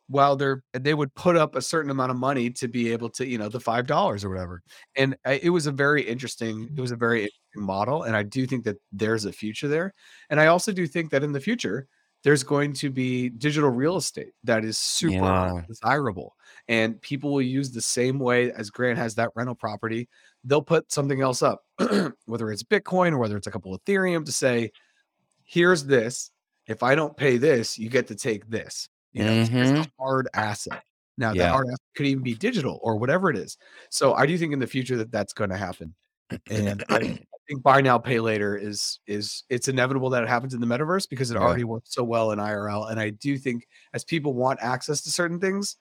[0.10, 3.28] While they're they would put up a certain amount of money to be able to
[3.28, 4.62] you know the five dollars or whatever,
[4.98, 6.82] and uh, it was a very interesting it mm-hmm.
[6.82, 9.93] was a very interesting model, and I do think that there's a future there,
[10.30, 11.88] and I also do think that in the future
[12.24, 15.62] there's going to be digital real estate that is super yeah.
[15.69, 16.36] desirable
[16.67, 20.10] and people will use the same way as grant has that rental property.
[20.43, 21.63] They'll put something else up
[22.26, 24.72] whether it's bitcoin or whether it's a couple of ethereum to say
[25.45, 26.32] here's this.
[26.67, 29.58] If i don't pay this you get to take this you know mm-hmm.
[29.58, 30.84] it's a hard asset
[31.17, 31.43] now yeah.
[31.43, 33.58] that hard asset could even be digital or whatever it is
[33.89, 35.93] so i do think in the future that that's going to happen
[36.50, 37.19] and I,
[37.50, 41.10] think buy now pay later is is it's inevitable that it happens in the metaverse
[41.10, 41.41] because it yeah.
[41.41, 42.89] already works so well in IRL.
[42.91, 45.76] And I do think as people want access to certain things,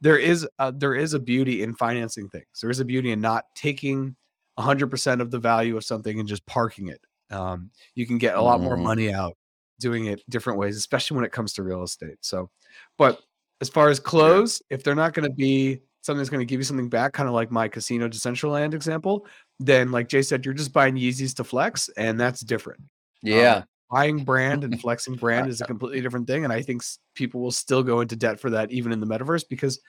[0.00, 2.46] there is a, there is a beauty in financing things.
[2.60, 4.14] There is a beauty in not taking
[4.58, 7.00] 100% of the value of something and just parking it.
[7.30, 8.84] Um, you can get a lot more mm-hmm.
[8.84, 9.36] money out
[9.80, 12.18] doing it different ways, especially when it comes to real estate.
[12.20, 12.50] So,
[12.98, 13.20] but
[13.60, 16.60] as far as clothes, if they're not going to be something that's going to give
[16.60, 19.26] you something back, kind of like my casino Decentraland example,
[19.58, 22.80] then like Jay said, you're just buying Yeezys to flex, and that's different.
[23.22, 23.56] Yeah.
[23.56, 26.44] Um, buying brand and flexing brand is a completely different thing.
[26.44, 26.82] And I think
[27.14, 29.80] people will still go into debt for that, even in the metaverse, because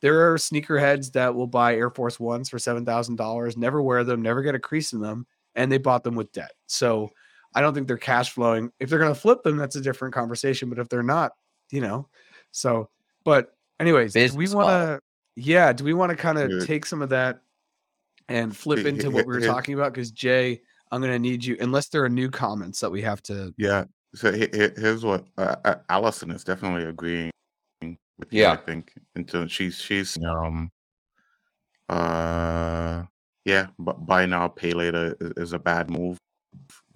[0.00, 4.42] there are sneakerheads that will buy Air Force Ones for $7,000, never wear them, never
[4.42, 6.52] get a crease in them, and they bought them with debt.
[6.66, 7.10] So
[7.54, 8.72] I don't think they're cash flowing.
[8.78, 10.68] If they're going to flip them, that's a different conversation.
[10.68, 11.32] But if they're not,
[11.70, 12.08] you know,
[12.50, 12.88] so,
[13.24, 15.00] but anyways, we want to
[15.36, 17.40] yeah, do we want to kind of take some of that
[18.28, 19.92] and flip into what we were talking about?
[19.92, 23.22] Because Jay, I'm going to need you, unless there are new comments that we have
[23.24, 23.54] to.
[23.56, 23.84] Yeah.
[24.14, 27.30] So here's what uh, uh, Allison is definitely agreeing
[27.82, 28.46] with you.
[28.46, 30.70] I think until she's she's um
[31.88, 33.04] uh
[33.44, 36.18] Yeah, but buy now, pay later is, is a bad move.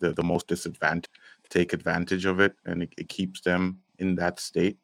[0.02, 1.08] The the most disadvantaged
[1.52, 4.78] take advantage of it, and it, it keeps them in that state.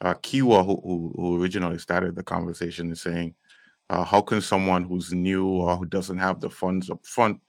[0.00, 3.34] Uh, Kiwa, who, who, who originally started the conversation, is saying,
[3.90, 7.40] uh, "How can someone who's new or who doesn't have the funds up front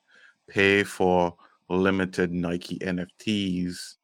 [0.48, 1.36] pay for
[1.70, 3.96] limited Nike NFTs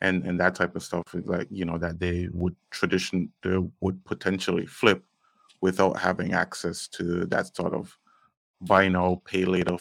[0.00, 1.02] and and that type of stuff?
[1.14, 5.02] Is like you know that they would tradition they would potentially flip
[5.60, 7.96] without having access to that sort of
[8.60, 9.76] buy now, pay later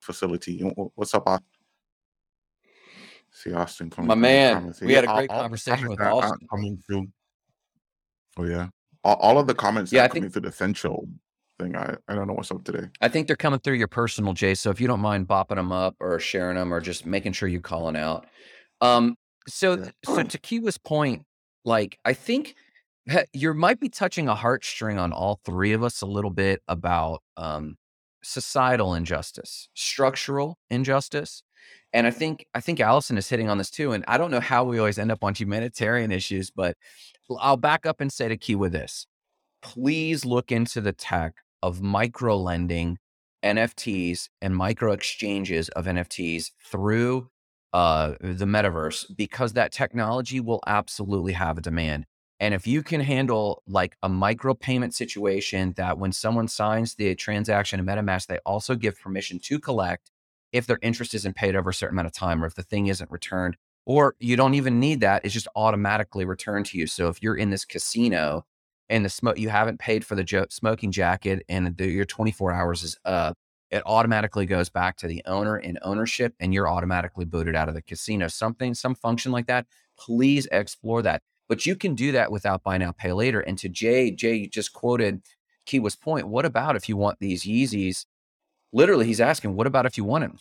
[0.00, 0.60] facility.
[0.94, 1.53] What's up, Austin?
[3.34, 4.06] See Austin coming.
[4.08, 6.48] My man, we had a great all conversation comments with Austin.
[6.48, 7.08] coming through.
[8.36, 8.68] Oh yeah,
[9.02, 11.08] all, all of the comments Yeah, are I coming think through the essential
[11.58, 11.74] thing.
[11.74, 12.88] I I don't know what's up today.
[13.00, 14.54] I think they're coming through your personal, Jay.
[14.54, 17.48] So if you don't mind bopping them up or sharing them or just making sure
[17.48, 18.26] you're calling out.
[18.80, 19.16] Um,
[19.48, 19.90] so Yeah.
[20.04, 21.24] so to Kiwa's point,
[21.64, 22.54] like I think
[23.32, 27.20] you might be touching a heartstring on all three of us a little bit about
[27.36, 27.78] um
[28.22, 31.42] societal injustice, structural injustice.
[31.92, 33.92] And I think I think Allison is hitting on this too.
[33.92, 36.76] And I don't know how we always end up on humanitarian issues, but
[37.38, 39.06] I'll back up and say to Kiwa this
[39.62, 42.98] please look into the tech of micro lending
[43.42, 47.30] NFTs and micro exchanges of NFTs through
[47.72, 52.04] uh, the metaverse because that technology will absolutely have a demand.
[52.40, 57.14] And if you can handle like a micro payment situation that when someone signs the
[57.14, 60.10] transaction in MetaMask, they also give permission to collect
[60.54, 62.86] if their interest isn't paid over a certain amount of time or if the thing
[62.86, 66.86] isn't returned, or you don't even need that, it's just automatically returned to you.
[66.86, 68.46] So if you're in this casino
[68.88, 72.52] and the smoke you haven't paid for the jo- smoking jacket and the, your 24
[72.52, 73.36] hours is up
[73.70, 77.74] it automatically goes back to the owner in ownership and you're automatically booted out of
[77.74, 78.28] the casino.
[78.28, 79.66] Something some function like that
[79.98, 81.22] please explore that.
[81.48, 83.40] But you can do that without buy now pay later.
[83.40, 85.22] And to jay jay just quoted
[85.66, 88.04] kiwa's point what about if you want these yeezys
[88.74, 90.38] literally he's asking what about if you want them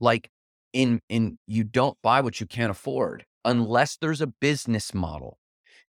[0.00, 0.30] like
[0.72, 5.38] in in you don't buy what you can't afford unless there's a business model.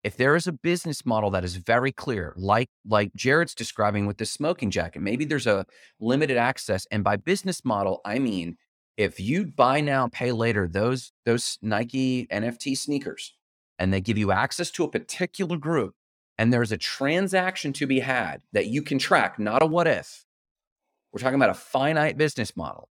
[0.04, 4.18] If there is a business model that is very clear like like jared's describing with
[4.18, 5.66] the smoking jacket maybe there's a
[6.00, 8.56] limited access and by business model i mean
[8.98, 13.34] if you buy now pay later those those nike nft sneakers
[13.80, 15.96] and they give you access to a particular group
[16.38, 20.25] and there's a transaction to be had that you can track not a what if
[21.16, 22.90] we're talking about a finite business model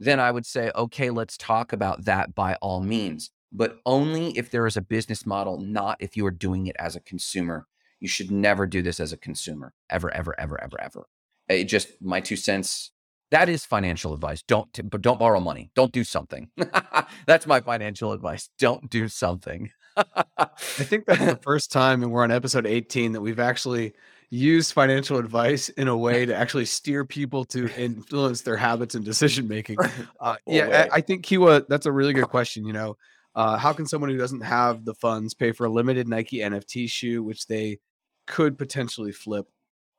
[0.00, 4.50] then I would say, okay, let's talk about that by all means, but only if
[4.50, 7.66] there is a business model, not if you are doing it as a consumer.
[8.00, 11.06] You should never do this as a consumer, ever, ever, ever, ever, ever.
[11.50, 12.92] It just my two cents.
[13.30, 14.42] That is financial advice.
[14.42, 15.70] Don't, t- but don't borrow money.
[15.74, 16.48] Don't do something.
[17.26, 18.48] That's my financial advice.
[18.58, 19.70] Don't do something.
[19.96, 23.92] I think that's the first time, and we're on episode 18, that we've actually
[24.30, 29.04] used financial advice in a way to actually steer people to influence their habits and
[29.04, 29.76] decision making.
[30.20, 30.86] Uh, yeah.
[30.92, 32.66] I, I think Kiwa, that's a really good question.
[32.66, 32.96] You know,
[33.34, 36.90] uh, how can someone who doesn't have the funds pay for a limited Nike NFT
[36.90, 37.78] shoe, which they
[38.26, 39.46] could potentially flip?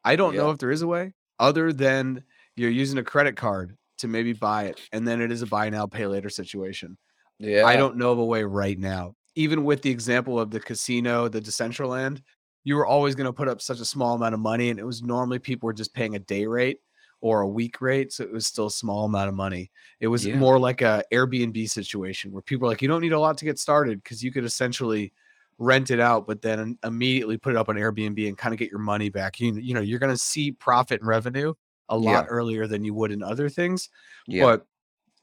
[0.04, 2.24] I don't know if there is a way other than
[2.56, 5.70] you're using a credit card to maybe buy it, and then it is a buy
[5.70, 6.98] now, pay later situation.
[7.39, 7.65] Yeah.
[7.65, 9.15] I don't know of a way right now.
[9.36, 12.22] Even with the example of the casino, the Decentraland,
[12.63, 14.86] you were always going to put up such a small amount of money, and it
[14.86, 16.80] was normally people were just paying a day rate
[17.21, 19.69] or a week rate, so it was still a small amount of money.
[20.00, 20.38] It was Yeah.
[20.38, 23.45] more like a Airbnb situation where people are like, you don't need a lot to
[23.45, 25.13] get started because you could essentially
[25.60, 28.71] rent it out, but then immediately put it up on Airbnb and kind of get
[28.71, 29.39] your money back.
[29.39, 31.54] You, you know, you're going to see profit and revenue
[31.89, 33.89] a lot earlier than you would in other things
[34.26, 34.45] Yeah.
[34.45, 34.65] but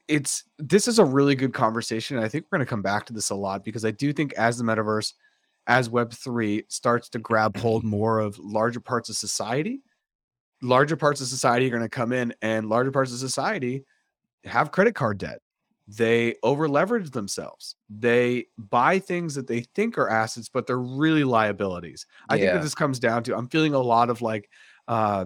[0.07, 3.05] it's this is a really good conversation and i think we're going to come back
[3.07, 5.13] to this a lot because i do think as the metaverse
[5.69, 9.81] as web3 starts to grab hold more of larger parts of society
[10.61, 13.85] larger parts of society are going to come in and larger parts of society
[14.45, 15.39] have credit card debt.
[15.87, 17.75] They over leverage themselves.
[17.89, 22.05] They buy things that they think are assets but they're really liabilities.
[22.29, 24.49] I think that this comes down to i'm feeling a lot of like
[24.87, 25.25] uh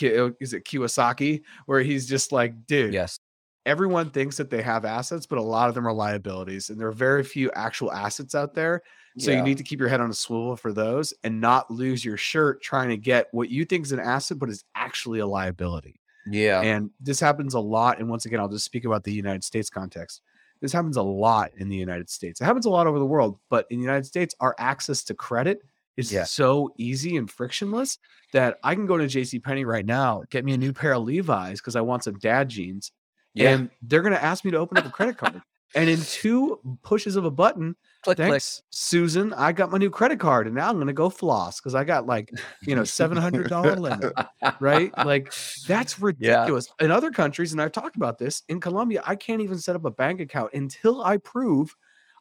[0.00, 1.42] is it Kiyosaki?
[1.66, 3.18] Where he's just like dude yes.
[3.66, 6.88] everyone thinks that they have assets, but a lot of them are liabilities, and there
[6.88, 8.82] are very few actual assets out there.
[9.18, 9.38] So Yeah.
[9.38, 12.16] you need to keep your head on a swivel for those and not lose your
[12.16, 16.00] shirt trying to get what you think is an asset, but is actually a liability.
[16.30, 16.60] Yeah.
[16.60, 17.98] And this happens a lot.
[17.98, 20.22] And once again, I'll just speak about the United States context.
[20.60, 22.40] This happens a lot in the United States.
[22.40, 25.14] It happens a lot over the world, but in the United States, our access to
[25.14, 25.62] credit
[25.96, 26.24] is Yeah.
[26.24, 27.98] so easy and frictionless
[28.32, 31.04] that I can go to JC Penney right now, get me a new pair of
[31.04, 32.92] Levi's because I want some dad jeans
[33.34, 33.50] yeah.
[33.50, 35.40] and they're going to ask me to open up a credit card.
[35.74, 38.30] And in two pushes of a button, Click, click.
[38.30, 41.60] thanks, Susan, I got my new credit card and now I'm going to go floss
[41.60, 42.30] because I got like,
[42.62, 44.14] you know, $700 limit,
[44.60, 44.96] right?
[45.04, 45.32] Like
[45.66, 46.72] that's ridiculous.
[46.80, 49.84] In other countries, and I've talked about this, in Colombia, I can't even set up
[49.84, 51.76] a bank account until I prove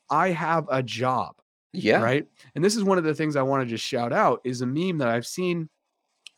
[0.10, 1.36] I have a job.
[1.74, 2.02] Yeah.
[2.02, 2.26] Right.
[2.56, 4.66] And this is one of the things I want to just shout out is a
[4.66, 5.70] meme that I've seen.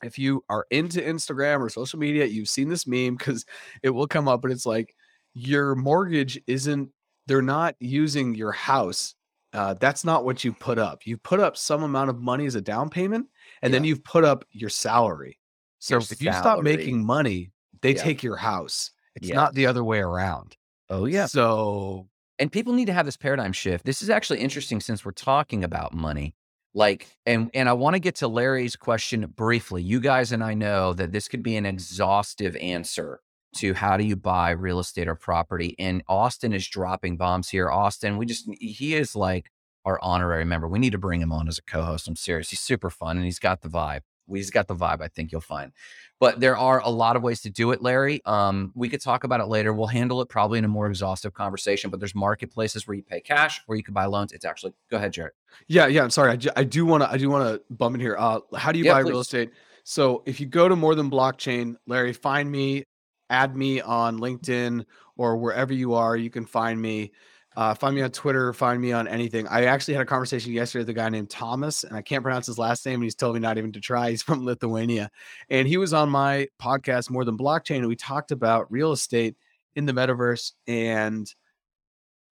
[0.04, 3.46] If you are into Instagram or social media, you've seen this meme because
[3.84, 4.96] it will come up, and it's like
[5.34, 6.90] your mortgage isn't,
[7.30, 9.14] they're not using your house.
[9.54, 11.06] Uh, that's not what you put up.
[11.06, 13.28] You put up some amount of money as a down payment,
[13.62, 15.40] and then you've put up your salary.
[15.78, 17.52] So Your if you stop making money,
[17.82, 18.04] they Yeah.
[18.04, 18.92] take your house.
[19.16, 19.36] It's Yeah.
[19.36, 20.58] not the other way around.
[20.90, 21.28] Oh yeah.
[21.28, 22.10] So
[22.40, 23.86] and people need to have this paradigm shift.
[23.86, 26.36] This is actually interesting since we're talking about money.
[26.74, 29.84] Like, and and I want to get to Larry's question briefly.
[29.84, 33.22] You guys and I know that this could be an exhaustive answer
[33.56, 35.76] to how do you buy real estate or property.
[35.80, 37.70] And Austin is dropping bombs here.
[37.70, 39.52] Austin, we just he is like
[39.86, 40.68] our honorary member.
[40.68, 42.08] We need to bring him on as a co-host.
[42.08, 42.50] I'm serious.
[42.50, 44.02] He's super fun and he's got the vibe.
[44.32, 45.02] He's got the vibe.
[45.02, 45.72] I think you'll find.
[46.20, 48.22] But there are a lot of ways to do it, Larry.
[48.26, 49.74] Um, we could talk about it later.
[49.74, 51.90] We'll handle it probably in a more exhaustive conversation.
[51.90, 54.32] But there's marketplaces where you pay cash, or you can buy loans.
[54.32, 55.32] It's actually go ahead, Jared.
[55.68, 56.04] Yeah, yeah.
[56.04, 56.32] I'm sorry.
[56.34, 57.10] I, I do want to.
[57.10, 58.16] I do want to bump in here.
[58.20, 59.10] Uh, how do you Yeah, buy please.
[59.10, 59.52] real estate?
[59.84, 62.84] So if you go to more than blockchain, Larry, find me,
[63.30, 64.86] add me on LinkedIn
[65.18, 66.16] or wherever you are.
[66.16, 67.12] You can find me.
[67.56, 68.54] Uh, find me on Twitter.
[68.54, 69.48] Find me on anything.
[69.48, 72.46] I actually had a conversation yesterday with a guy named Thomas, and I can't pronounce
[72.46, 72.96] his last name.
[72.96, 74.10] And he's told me not even to try.
[74.12, 75.10] He's from Lithuania,
[75.50, 79.36] and he was on my podcast, More Than Blockchain, and we talked about real estate
[79.76, 81.34] in the metaverse and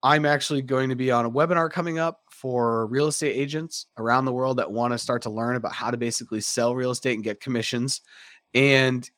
[0.03, 4.25] I'm actually going to be on a webinar coming up for real estate agents around
[4.25, 7.15] the world that want to start to learn about how to basically sell real estate
[7.15, 8.01] and get commissions.
[8.53, 9.09] And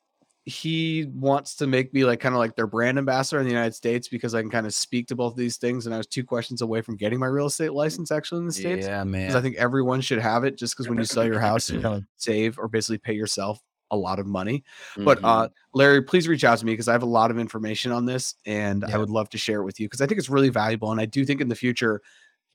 [0.49, 3.73] he wants to make me like kind of like their brand ambassador in the United
[3.75, 5.85] States because I can kind of speak to both of these things.
[5.85, 8.53] And I was two questions away from getting my real estate license actually in the
[8.53, 8.87] States.
[8.87, 11.69] Yeah, Because I think everyone should have it just because when you sell your house,
[11.69, 14.63] you kind of save or basically pay yourself a lot of money.
[15.05, 15.25] But Mhm.
[15.25, 18.05] uh, Larry, please reach out to me because I have a lot of information on
[18.05, 20.49] this, and I would love to share it with you because I think it's really
[20.49, 20.91] valuable.
[20.91, 22.01] And I do think in the future,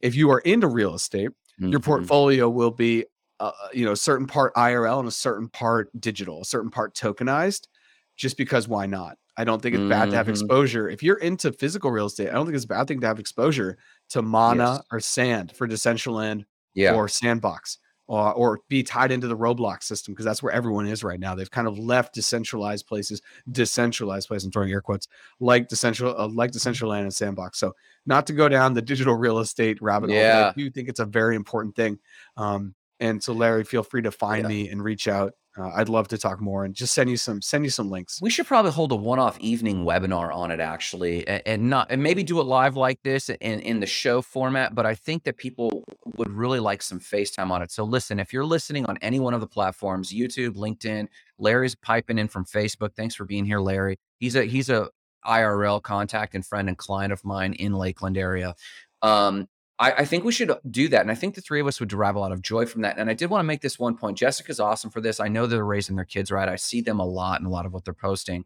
[0.01, 1.85] if you are into real estate, your Mhm.
[1.85, 3.05] portfolio will be,
[3.41, 6.95] uh, you know, a certain part IRL and a certain part digital, a certain part
[6.95, 7.69] tokenized.
[8.17, 9.17] Just because, why not?
[9.37, 10.31] I don't think it's bad to have Mhm.
[10.31, 10.89] exposure.
[10.89, 13.19] If you're into physical real estate, I don't think it's a bad thing to have
[13.19, 13.77] exposure
[14.11, 14.83] to Mana Yes.
[14.93, 16.45] or Sand for Decentraland
[16.75, 16.95] yeah.
[16.95, 21.03] or Sandbox or, or be tied into the Roblox system because that's where everyone is
[21.03, 21.35] right now.
[21.35, 25.09] They've kind of left decentralized places, decentralized places, I'm throwing air quotes,
[25.41, 27.59] like decentral, uh, like Decentraland and Sandbox.
[27.59, 27.75] So
[28.07, 30.53] not to go down the digital real estate rabbit hole, Yeah.
[30.55, 31.99] I do think it's a very important thing.
[32.37, 34.49] Um, and so Larry, feel free to find Yeah.
[34.49, 35.33] me and reach out.
[35.57, 38.21] Uh, I'd love to talk more and just send you some send you some links.
[38.21, 42.03] We should probably hold a one-off evening webinar on it, actually, and, and not and
[42.03, 44.75] maybe do it live like this in in the show format.
[44.75, 45.85] But I think that people
[46.17, 47.71] would really like some FaceTime on it.
[47.71, 51.07] So listen, if you're listening on any one of the platforms, YouTube, LinkedIn,
[51.39, 52.97] Larry's piping in from Facebook.
[52.97, 53.97] Thanks for being here, Larry.
[54.19, 54.89] He's a he's a
[55.25, 58.55] IRL contact and friend and client of mine in Lakeland area.
[59.03, 59.47] Um,
[59.79, 61.01] I, I think we should do that.
[61.01, 62.97] And I think the three of us would derive a lot of joy from that.
[62.99, 64.17] And I did want to make this one point.
[64.17, 65.19] Jessica's awesome for this.
[65.19, 66.49] I know they're raising their kids right.
[66.49, 68.45] I see them a lot in a lot of what they're posting.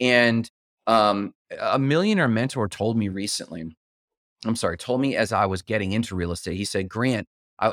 [0.00, 0.50] And
[0.86, 3.64] um, a millionaire mentor told me recently,
[4.44, 7.26] I'm sorry, told me as I was getting into real estate, he said, Grant,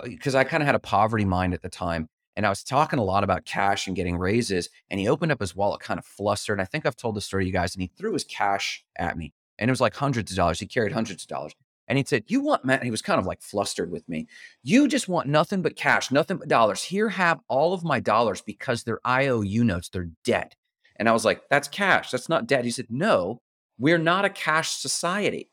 [0.04, 2.08] because I, kind of had a poverty mind at the time.
[2.36, 4.70] And I was talking a lot about cash and getting raises.
[4.90, 6.58] And he opened up his wallet kind of flustered.
[6.58, 7.76] And I think I've told the story to you guys.
[7.76, 9.34] And he threw his cash at me.
[9.60, 10.60] And it was like hundreds of dollars.
[10.60, 11.54] He carried hundreds of dollars.
[11.88, 12.84] And he said, You want, Matt?
[12.84, 14.28] He was kind of like flustered with me.
[14.62, 16.84] You just want nothing but cash, nothing but dollars.
[16.84, 20.56] Here, have all of my dollars because they're IOU notes, they're debt.
[20.96, 22.12] And I was like, That's cash.
[22.12, 22.66] That's not debt.
[22.66, 23.42] He said, No,
[23.78, 25.50] we're not a cash society.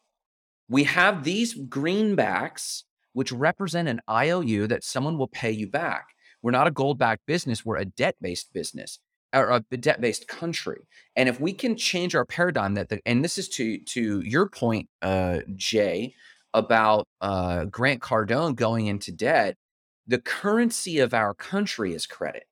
[0.69, 6.07] We have these greenbacks, which represent an IOU that someone will pay you back.
[6.43, 8.99] We're not a gold backed business, we're a debt based business
[9.33, 10.81] or a debt based country.
[11.17, 14.49] And if we can change our paradigm, that the, and this is to to your
[14.49, 16.15] point, uh, Jay,
[16.55, 19.57] about uh, Grant Cardone going into debt,
[20.07, 22.45] the currency of our country is credit.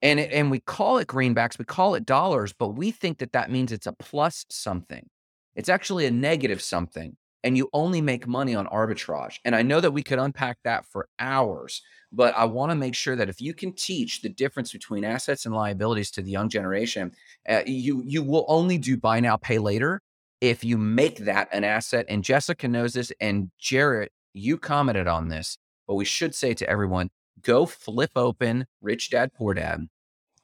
[0.00, 3.32] And, it, and we call it greenbacks, we call it dollars, but we think that
[3.32, 5.08] that means it's a plus something.
[5.54, 7.16] It's actually a negative something.
[7.44, 9.38] And you only make money on arbitrage.
[9.44, 11.82] And I know that we could unpack that for hours,
[12.12, 15.44] but I want to make sure that if you can teach the difference between assets
[15.44, 17.12] and liabilities to the young generation,
[17.48, 20.00] uh, you you will only do buy now, pay later
[20.40, 22.04] if you make that an asset.
[22.08, 26.68] And Jessica knows this, and Jarrett, you commented on this, but we should say to
[26.68, 27.10] everyone,
[27.42, 29.86] go flip open Rich Dad Poor Dad.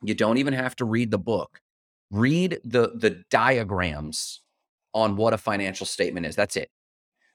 [0.03, 1.61] You don't even have to read the book.
[2.11, 4.40] Read the the diagrams
[4.94, 6.36] on what a financial statement is.
[6.36, 6.70] That's it.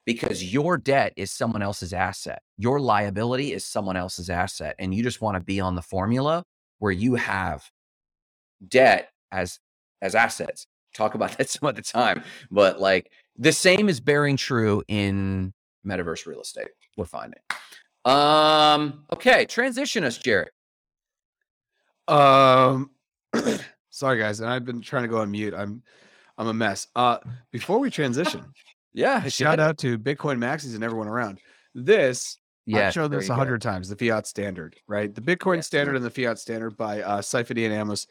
[0.06, 2.42] Because your debt is someone else's asset.
[2.58, 4.76] Your liability is someone else's asset.
[4.78, 6.44] And you just want to be on the formula
[6.78, 7.64] where you have
[8.66, 9.58] debt as
[10.02, 10.66] as assets.
[10.94, 12.22] Talk about that some other time.
[12.50, 15.52] But like the same is bearing true in
[15.86, 16.68] metaverse real estate.
[16.96, 17.40] We're finding.
[18.04, 20.50] Um, okay, transition us, Jared.
[22.06, 22.90] Um,
[23.90, 25.54] sorry guys, and I've been trying to go on mute.
[25.54, 25.82] I'm,
[26.36, 26.88] I'm a mess.
[26.94, 27.18] Uh,
[27.50, 28.44] before we transition,
[28.94, 31.40] Yeah, shout out to Bitcoin Maxis and everyone around.
[31.74, 33.88] This Yeah, I've shown this a hundred times.
[33.88, 35.12] The fiat standard, right?
[35.14, 35.66] The Bitcoin Yes.
[35.66, 38.06] standard and the fiat standard by uh, and Ammous.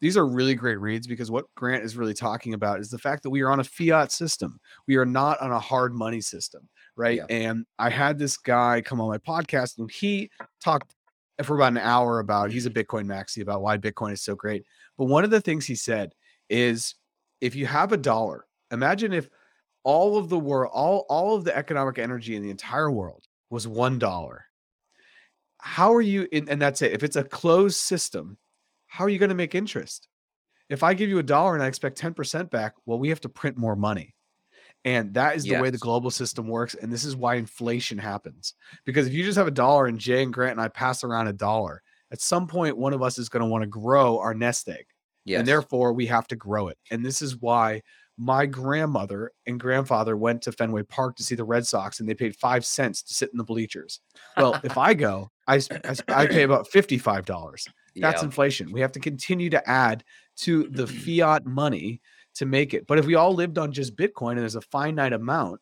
[0.00, 3.22] These are really great reads because what Grant is really talking about is the fact
[3.22, 4.58] that we are on a fiat system.
[4.88, 7.18] We are not on a hard money system, right?
[7.18, 7.26] Yeah.
[7.30, 10.28] And I had this guy come on my podcast and he
[10.64, 10.96] talked
[11.44, 14.64] for about an hour about he's a Bitcoin maxi about why Bitcoin is so great.
[14.98, 16.14] But one of the things he said
[16.50, 16.96] is
[17.40, 19.28] if you have a dollar, imagine if
[19.84, 23.66] all of the world, all all of the economic energy in the entire world was
[23.66, 24.46] one dollar.
[25.58, 26.26] How are you?
[26.32, 26.92] And, and that's it.
[26.92, 28.36] If it's a closed system,
[28.86, 30.08] how are you going to make interest?
[30.68, 33.20] If I give you a dollar and I expect ten percent back, well, we have
[33.22, 34.14] to print more money,
[34.84, 36.74] and that is the way the global system works.
[36.74, 38.54] And this is why inflation happens.
[38.84, 41.28] Because if you just have a dollar and Jay and Grant and I pass around
[41.28, 44.34] a dollar, at some point one of us is going to want to grow our
[44.34, 44.86] nest egg
[45.24, 45.38] Yes.
[45.38, 46.78] and therefore we have to grow it.
[46.90, 47.82] And this is why
[48.18, 52.14] my grandmother and grandfather went to Fenway Park to see the Red Sox, and they
[52.14, 54.00] paid five cents to sit in the bleachers.
[54.36, 55.60] Well, if I go, I
[56.08, 57.66] I pay about fifty-five dollars.
[57.96, 58.26] That's Yeah.
[58.26, 58.72] inflation.
[58.72, 60.04] We have to continue to add
[60.36, 62.00] to the fiat money
[62.34, 62.86] to make it.
[62.86, 65.60] But if we all lived on just Bitcoin and there's a finite amount,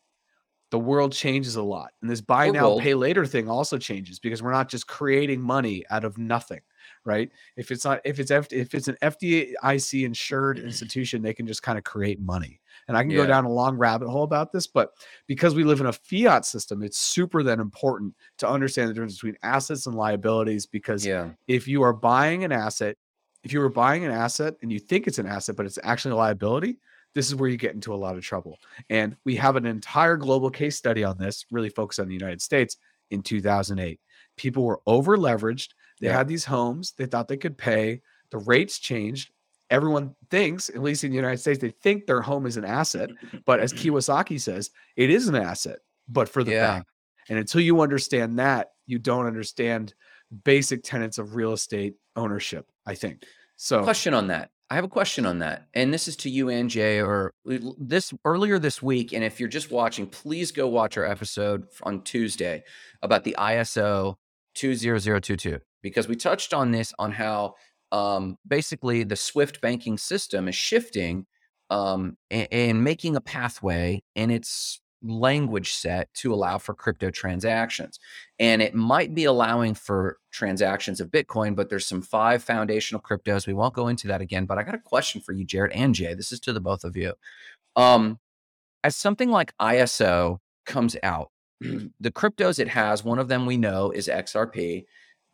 [0.70, 1.90] the world changes a lot.
[2.01, 2.82] And this buy Or now, gold.
[2.82, 6.61] pay later thing also changes because we're not just creating money out of nothing,
[7.05, 7.30] right?
[7.57, 11.62] If it's not, if it's F, if it's an FDIC insured institution, they can just
[11.62, 12.61] kind of create money.
[12.88, 14.90] And I can go down a long rabbit hole about this, but
[15.26, 19.14] because we live in a fiat system, it's super then important to understand the difference
[19.14, 20.66] between assets and liabilities.
[20.66, 21.30] Because Yeah.
[21.46, 22.96] if you are buying an asset,
[23.44, 26.12] if you are buying an asset and you think it's an asset, but it's actually
[26.12, 26.78] a liability,
[27.14, 28.59] this is where you get into a lot of trouble.
[28.88, 32.40] And we have an entire global case study on this, really focused on the United
[32.42, 32.76] States
[33.11, 34.01] in 2008.
[34.36, 35.70] People were over leveraged.
[36.01, 36.16] They yeah.
[36.16, 36.92] had these homes.
[36.96, 38.01] They thought they could pay.
[38.30, 39.30] The rates changed.
[39.70, 43.11] Everyone thinks, at least in the United States, they think their home is an asset.
[43.44, 45.78] But as Kiyosaki says, it is an asset,
[46.09, 46.74] but for the yeah.
[46.74, 46.86] bank.
[47.28, 49.94] And until you understand that, you don't understand
[50.44, 53.24] basic tenets of real estate ownership, I think.
[53.57, 54.51] So, question on that.
[54.70, 55.66] I have a question on that.
[55.74, 59.48] And this is to you and Jay or this earlier this week and if you're
[59.48, 62.62] just watching, please go watch our episode on Tuesday
[63.03, 64.14] about the ISO
[64.55, 67.55] 20022 because we touched on this on how
[67.93, 71.26] um, basically the Swift banking system is shifting
[71.70, 77.99] um, and, and making a pathway in its language set to allow for crypto transactions
[78.39, 83.47] and it might be allowing for transactions of Bitcoin, but there's some five foundational cryptos.
[83.47, 85.95] We won't go into that again, but I got a question for you, Jared and
[85.95, 86.14] Jay.
[86.14, 87.14] This is to the both of you.
[87.76, 88.18] Um,
[88.85, 93.91] as something like ISO comes out, the cryptos it has, one of them we know
[93.91, 94.85] is XRP,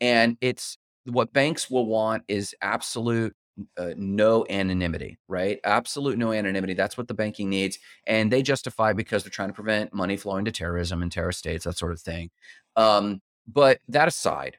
[0.01, 3.34] and it's what banks will want is absolute
[3.78, 5.61] uh, no anonymity, right?
[5.64, 6.74] Absolute no anonymity.
[6.74, 7.78] That's what the banking needs.
[8.07, 11.64] And they justify because they're trying to prevent money flowing to terrorism and terrorist states,
[11.64, 12.30] that sort of thing.
[12.76, 14.59] Um, but that aside,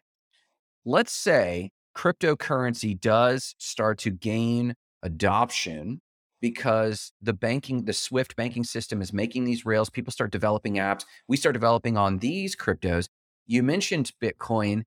[0.85, 6.01] let's say cryptocurrency does start to gain adoption
[6.41, 9.89] because the banking, the Swift banking system is making these rails.
[9.89, 11.05] People start developing apps.
[11.27, 13.09] We start developing on these cryptos.
[13.45, 14.83] You mentioned Bitcoin,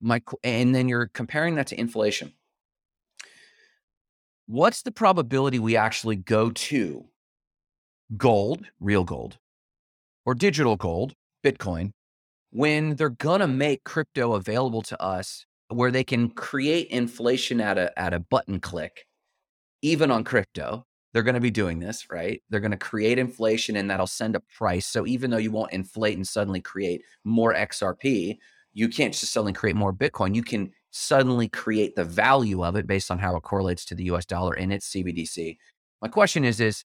[0.00, 2.32] my, and then you're comparing that to inflation.
[4.46, 7.06] What's the probability we actually go to
[8.16, 9.38] gold, real gold,
[10.24, 11.92] or digital gold, Bitcoin,
[12.50, 17.98] when they're gonna make crypto available to us where they can create inflation at a
[17.98, 19.06] at a button click
[19.82, 20.84] even on crypto?
[21.12, 22.42] They're going to be doing this right?
[22.50, 24.86] They're going to create inflation and that'll send a price.
[24.86, 28.38] So even though you won't inflate and suddenly create more xrp
[28.78, 30.34] you can't just suddenly create more bitcoin.
[30.34, 34.04] You can suddenly create the value of it based on how it correlates to the
[34.04, 35.56] us dollar in its cbdc
[36.00, 36.82] my question is is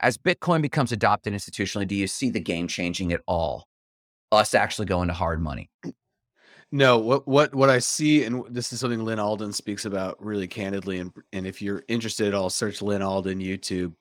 [0.00, 3.66] as bitcoin becomes adopted institutionally do you see the game changing at all?
[4.32, 5.70] Us actually going to hard money?
[6.72, 10.48] No, what what what I see, and this is something Lyn Alden speaks about really
[10.48, 13.94] candidly, and and if you're interested at all, search Lyn Alden YouTube,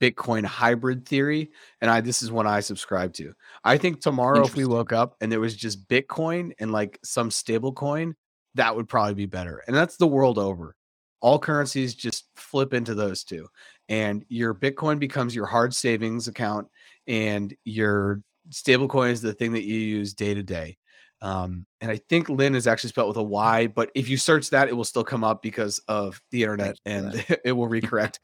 [0.00, 3.32] Bitcoin hybrid theory, and I this is one I subscribe to.
[3.64, 7.30] I think tomorrow, if we woke up and there was just Bitcoin and like some
[7.30, 8.14] stable coin,
[8.54, 10.74] that would probably be better, and that's the world over.
[11.20, 13.48] All currencies just flip into those two,
[13.88, 16.68] and your Bitcoin becomes your hard savings account,
[17.06, 20.78] and your stablecoin is the thing that you use day to day.
[21.22, 24.50] Um, and I think Lyn is actually spelled with a Y, but if you search
[24.50, 27.14] that, it will still come up because of the internet and
[27.44, 28.18] it will recorrect.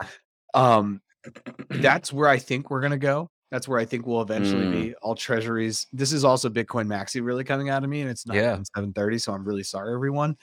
[0.55, 1.01] um,
[1.71, 3.31] that's where I think we're gonna go.
[3.51, 4.73] That's where I think we'll eventually Mm.
[4.73, 4.95] be.
[5.03, 5.87] All treasuries.
[5.93, 8.57] This is also Bitcoin Maxi really coming out of me, and it's not Yeah.
[8.75, 9.19] 730.
[9.19, 10.37] So I'm really sorry, everyone.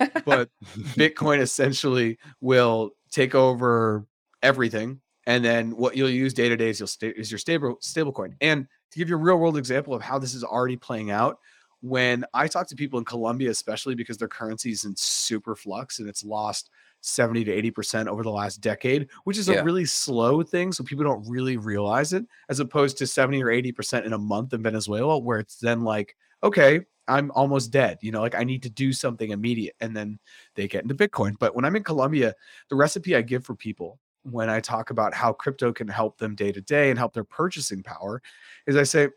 [0.24, 0.50] But
[0.96, 4.04] Bitcoin essentially will take over
[4.42, 8.34] everything, and then what you'll use day to day is sta- is your stable stablecoin.
[8.40, 11.38] And to give you a real world example of how this is already playing out,
[11.80, 15.98] when I talk to people in Colombia, especially because their currency is in super flux
[16.00, 16.70] and it's lost
[17.00, 19.60] 70 to 80 percent over the last decade, which is Yeah.
[19.60, 23.50] a really slow thing, so people don't really realize it, as opposed to 70 or
[23.50, 27.98] 80 percent in a month in Venezuela, where it's then like, okay, I'm almost dead.
[28.02, 29.76] You know, like I need to do something immediate.
[29.80, 30.18] And then
[30.56, 31.34] they get into Bitcoin.
[31.38, 32.34] But when I'm in Colombia,
[32.68, 36.34] the recipe I give for people when I talk about how crypto can help them
[36.34, 38.20] day to day and help their purchasing power
[38.66, 39.08] is I say,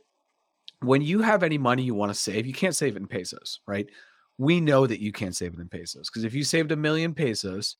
[0.81, 3.61] when you have any money you want to save, you can't save it in pesos,
[3.67, 3.87] right?
[4.37, 7.13] We know that you can't save it in pesos because if you saved a million
[7.13, 7.77] pesos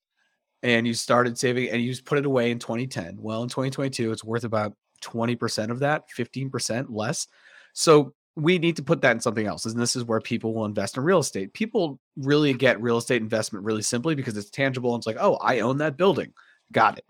[0.64, 4.12] and you started saving and you just put it away in 2010, well, in 2022,
[4.12, 7.28] it's worth about 20% of that, 15% less.
[7.74, 9.66] So we need to put that in something else.
[9.66, 11.54] And this is where people will invest in real estate.
[11.54, 14.93] People really get real estate investment really simply because it's tangible.
[14.93, 16.34] And it's like, oh, I own that building.
[16.72, 17.06] Got it.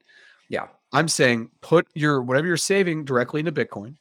[0.50, 0.68] Yeah.
[0.94, 3.96] I'm saying put your whatever you're saving directly into Bitcoin.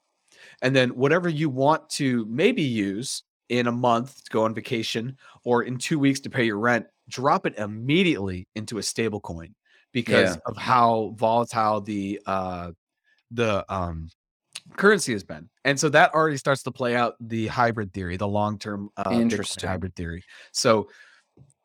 [0.62, 5.16] And then whatever you want to maybe use in a month to go on vacation
[5.44, 9.54] or in two weeks to pay your rent, drop it immediately into a stable coin
[9.92, 10.40] because Yeah.
[10.46, 12.72] of how volatile the uh
[13.32, 14.08] the um
[14.76, 15.48] currency has been.
[15.64, 19.02] And so that already starts to play out the hybrid theory, the long-term uh
[19.68, 20.22] hybrid theory.
[20.52, 20.88] So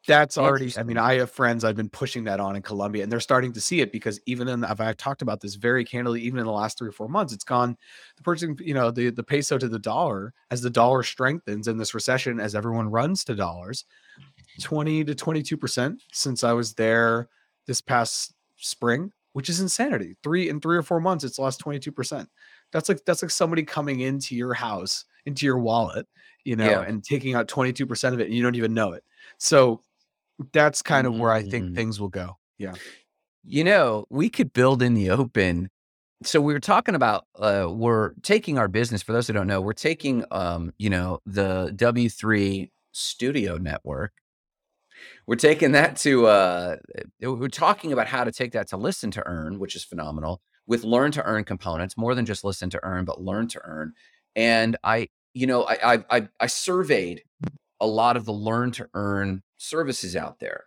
[0.07, 3.11] that's already i mean i have friends i've been pushing that on in colombia and
[3.11, 6.21] they're starting to see it because even in i've, I've talked about this very candidly
[6.21, 7.75] even in the last three or four months it's gone
[8.17, 11.77] the purchasing you know the, the peso to the dollar as the dollar strengthens in
[11.77, 13.85] this recession as everyone runs to dollars
[14.61, 17.27] 20 to 22 percent since i was there
[17.65, 20.15] this past spring which is insanity.
[20.23, 22.29] Three in three or four months it's lost 22 percent.
[22.71, 26.07] That's like that's like somebody coming into your house into your wallet
[26.45, 26.81] you know Yeah.
[26.83, 29.03] and taking out 22 percent of it and you don't even know it.
[29.37, 29.81] So
[30.53, 31.75] that's kind of where I think Mm.
[31.75, 32.37] things will go.
[32.57, 32.73] Yeah.
[33.43, 35.69] You know, we could build in the open.
[36.23, 39.61] So we were talking about uh we're taking our business for those who don't know,
[39.61, 44.13] we're taking um, you know, the W3 studio network.
[45.27, 46.77] We're taking that to uh
[47.21, 50.83] we're talking about how to take that to listen to earn, which is phenomenal, with
[50.83, 53.93] learn to earn components, more than just listen to earn, but learn to earn.
[54.35, 57.23] And I, you know, I I I, I surveyed
[57.79, 60.65] a lot of the learn to earn services out there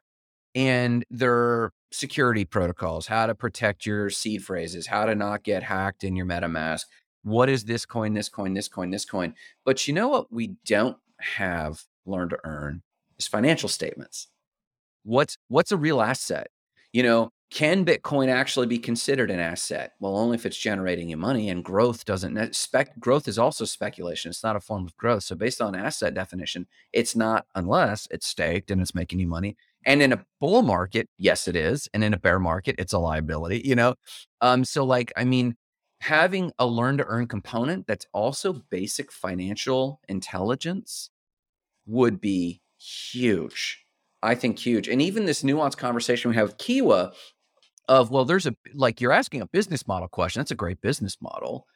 [0.54, 6.04] and their security protocols, how to protect your seed phrases, how to not get hacked
[6.04, 6.82] in your MetaMask.
[7.22, 9.34] What is this coin, this coin, this coin, this coin?
[9.64, 12.82] But you know what we don't have learn to earn
[13.18, 14.28] is financial statements.
[15.02, 16.48] What's what's a real asset?
[16.92, 19.94] You know, can Bitcoin actually be considered an asset?
[20.00, 24.30] Well, only if it's generating you money and growth doesn't spec growth is also speculation.
[24.30, 25.22] It's not a form of growth.
[25.22, 29.56] So based on asset definition, it's not unless it's staked and it's making you money.
[29.86, 31.88] And in a bull market, yes, it is.
[31.94, 33.94] And in a bear market, it's a liability, you know?
[34.42, 35.56] Um, so like, I mean,
[36.00, 41.08] having a learn to earn component that's also basic financial intelligence
[41.86, 43.84] would be huge.
[44.22, 44.88] I think huge.
[44.88, 47.12] And even this nuanced conversation we have with Kiwa
[47.88, 50.40] of, well, there's a like you're asking a business model question.
[50.40, 51.66] That's a great business model.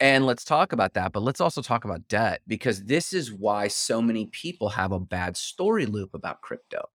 [0.00, 3.68] And let's talk about that, but let's also talk about debt because this is why
[3.68, 6.88] so many people have a bad story loop about crypto.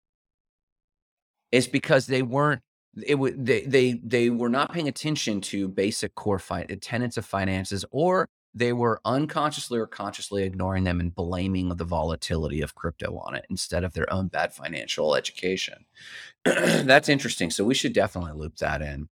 [1.52, 2.60] It's because they weren't
[3.06, 7.24] it would they they they were not paying attention to basic core fi- tenets of
[7.24, 8.28] finances or
[8.58, 13.46] they were unconsciously or consciously ignoring them and blaming the volatility of crypto on it
[13.48, 15.84] instead of their own bad financial education.
[16.44, 17.50] That's interesting.
[17.50, 19.08] So we should definitely loop that in.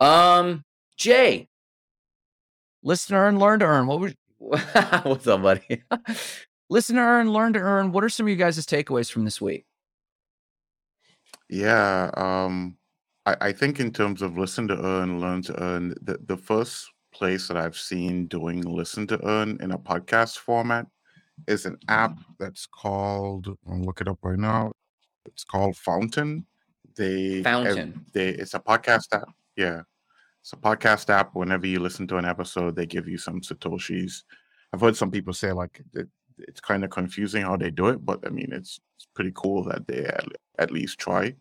[0.00, 0.64] Um,
[0.96, 1.48] Jay,
[2.82, 3.86] listen to earn, learn to earn.
[3.86, 5.82] What was what's up, buddy?
[6.70, 7.92] listen to earn, learn to earn.
[7.92, 9.66] What are some of you guys' takeaways from this week?
[11.48, 12.76] Yeah, um,
[13.24, 16.90] I, I think in terms of listen to earn, learn to earn, the, the first
[17.16, 20.86] place that I've seen doing listen to earn in a podcast format
[21.48, 24.72] is an app that's called, I'll look it up right now.
[25.24, 26.44] It's called Fountain.
[26.94, 28.04] They Fountain.
[28.12, 29.28] they it's a podcast app.
[29.56, 29.82] Yeah.
[30.42, 31.34] It's a podcast app.
[31.34, 34.22] Whenever you listen to an episode, they give you some satoshis.
[34.74, 36.08] I've heard some people say like it,
[36.38, 39.64] it's kind of confusing how they do it, but I mean it's it's pretty cool
[39.64, 40.26] that they at,
[40.58, 41.34] at least try.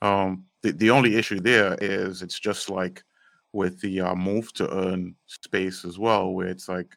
[0.00, 3.04] Um, the the only issue there is it's just like
[3.52, 6.96] with the uh, move to earn space as well, where it's like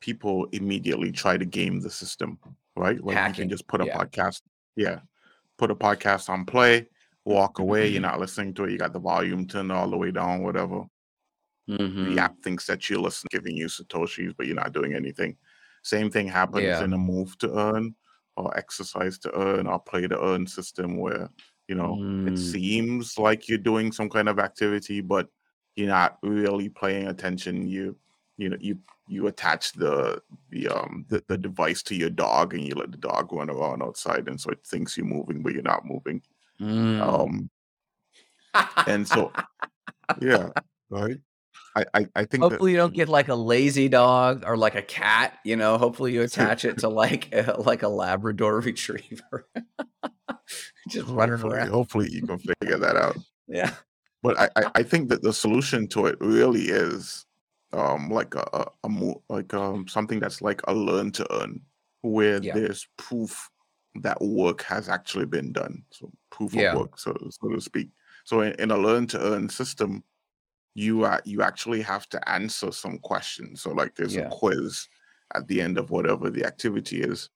[0.00, 2.38] people immediately try to game the system,
[2.76, 3.02] right?
[3.02, 3.96] Like you can just put a Yeah.
[3.96, 4.42] podcast,
[4.76, 5.00] yeah,
[5.58, 6.86] put a podcast on play,
[7.24, 7.86] walk away.
[7.86, 7.92] Mm-hmm.
[7.94, 8.72] You're not listening to it.
[8.72, 10.84] You got the volume turned all the way down, whatever.
[11.68, 12.14] Mhm.
[12.14, 15.36] The app thinks that you're listening, giving you satoshis, but you're not doing anything.
[15.82, 16.84] Same thing happens Yeah.
[16.84, 17.94] in a move to earn
[18.36, 21.30] or exercise to earn or play to earn system where
[21.68, 22.30] you know Mm.
[22.32, 25.30] it seems like you're doing some kind of activity, but
[25.76, 27.66] you're not really paying attention.
[27.66, 27.96] You
[28.36, 32.66] you know you you attach the the um the, the device to your dog and
[32.66, 35.62] you let the dog run around outside and so it thinks you're moving but you're
[35.62, 36.22] not moving.
[36.60, 37.00] Mm.
[37.00, 37.50] Um
[38.86, 39.32] and so
[40.20, 40.50] yeah,
[40.90, 41.18] right.
[41.76, 44.74] I I, I think that Hopefully you don't get like a lazy dog or like
[44.74, 45.78] a cat, you know.
[45.78, 49.48] Hopefully you attach it to like a, like a Labrador retriever,
[50.88, 51.68] just running hopefully, around.
[51.68, 53.16] hopefully you can figure that out.
[53.48, 53.72] Yeah,
[54.24, 57.26] but I, I, I think that the solution to it really is
[57.72, 61.60] um like a, a, a mo- like um something that's like a learn to earn
[62.02, 62.54] where Yeah.
[62.54, 63.50] there's proof
[64.02, 66.72] that work has actually been done so proof Yeah.
[66.72, 67.90] of work so so to speak
[68.24, 70.02] so in, in a learn to earn system
[70.74, 74.26] you are you actually have to answer some questions so like there's Yeah.
[74.26, 74.88] a quiz
[75.34, 77.30] at the end of whatever the activity is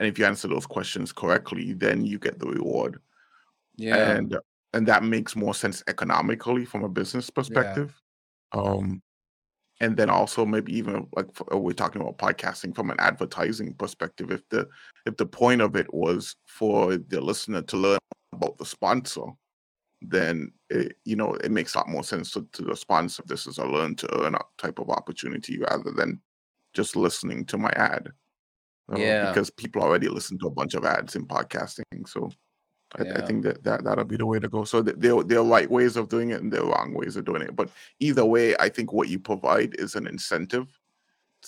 [0.00, 3.00] and if you answer those questions correctly then you get the reward
[3.76, 4.36] yeah, and
[4.72, 7.94] and that makes more sense economically from a business perspective.
[8.52, 9.02] Um
[9.82, 13.72] and then also maybe even like f- uh, we're talking about podcasting from an advertising
[13.74, 14.68] perspective if the
[15.06, 17.98] if the point of it was for the listener to learn
[18.32, 19.22] about the sponsor
[20.02, 23.46] then it, you know it makes a lot more sense to, to the sponsor this
[23.46, 26.20] is a learn to earn type of opportunity rather than
[26.74, 28.08] just listening to my ad.
[28.92, 29.26] Uh, Yeah.
[29.28, 32.30] because people already listen to a bunch of ads in podcasting so
[32.98, 34.64] I, I think that, that that'll be the way to go.
[34.64, 37.16] So th- there there are right ways of doing it and there are wrong ways
[37.16, 37.54] of doing it.
[37.54, 37.70] But
[38.00, 40.66] either way, I think what you provide is an incentive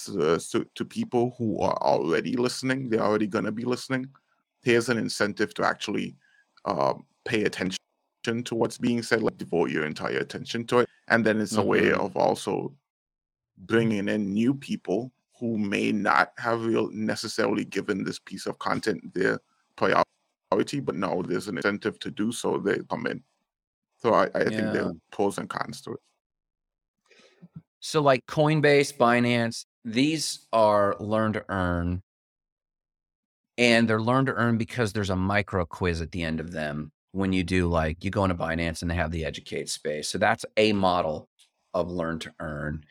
[0.04, 2.88] to to, to people who are already listening.
[2.88, 4.06] They're already going to be listening.
[4.62, 6.16] Here's an incentive to actually
[6.64, 7.78] um, pay attention
[8.24, 10.88] to what's being said, like devote your entire attention to it.
[11.08, 11.98] And then it's a way Mhm.
[11.98, 12.72] of also
[13.58, 19.12] bringing in new people who may not have real necessarily given this piece of content
[19.12, 19.40] their
[19.74, 20.08] priority,
[20.56, 22.58] but now there's an incentive to do so.
[22.58, 23.22] They come in.
[23.98, 26.00] So I, I think there are pros and cons to it.
[27.80, 32.02] So like Coinbase, Binance, these are learn to earn.
[33.58, 36.90] And they're learn to earn because there's a micro quiz at the end of them
[37.12, 40.08] when you do like you go into Binance and they have the educate space.
[40.08, 41.28] So that's a model
[41.74, 42.84] of learn to earn.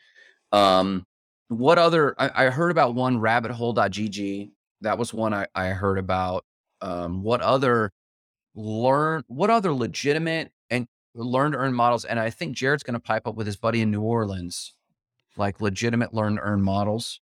[0.52, 1.04] Um,
[1.48, 4.50] what other I, I heard about one rabbithole.gg.
[4.80, 6.44] That was one I, I heard about.
[6.82, 7.92] Um, what other
[8.54, 12.04] learn what other legitimate and learn to earn models?
[12.04, 14.74] And I think Jared's gonna pipe up with his buddy in New Orleans
[15.36, 17.20] like legitimate learn to earn models.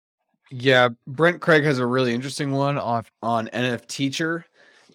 [0.51, 4.43] Yeah, Brent Craig has a really interesting one off on NFTeacher,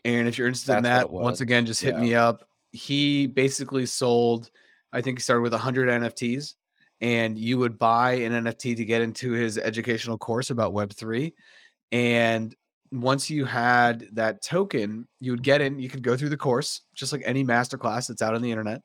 [0.04, 2.00] and if you're interested in That's what that, once again, just hit Yeah.
[2.00, 2.44] me up.
[2.72, 4.50] He basically sold,
[4.92, 6.54] I think he started with 100 NFTs,
[7.00, 11.34] and you would buy an NFT to get into his educational course about Web three,
[11.90, 12.54] and
[12.92, 15.78] once you had that token, you would get in.
[15.78, 18.82] You could go through the course just like any masterclass that's out on the internet,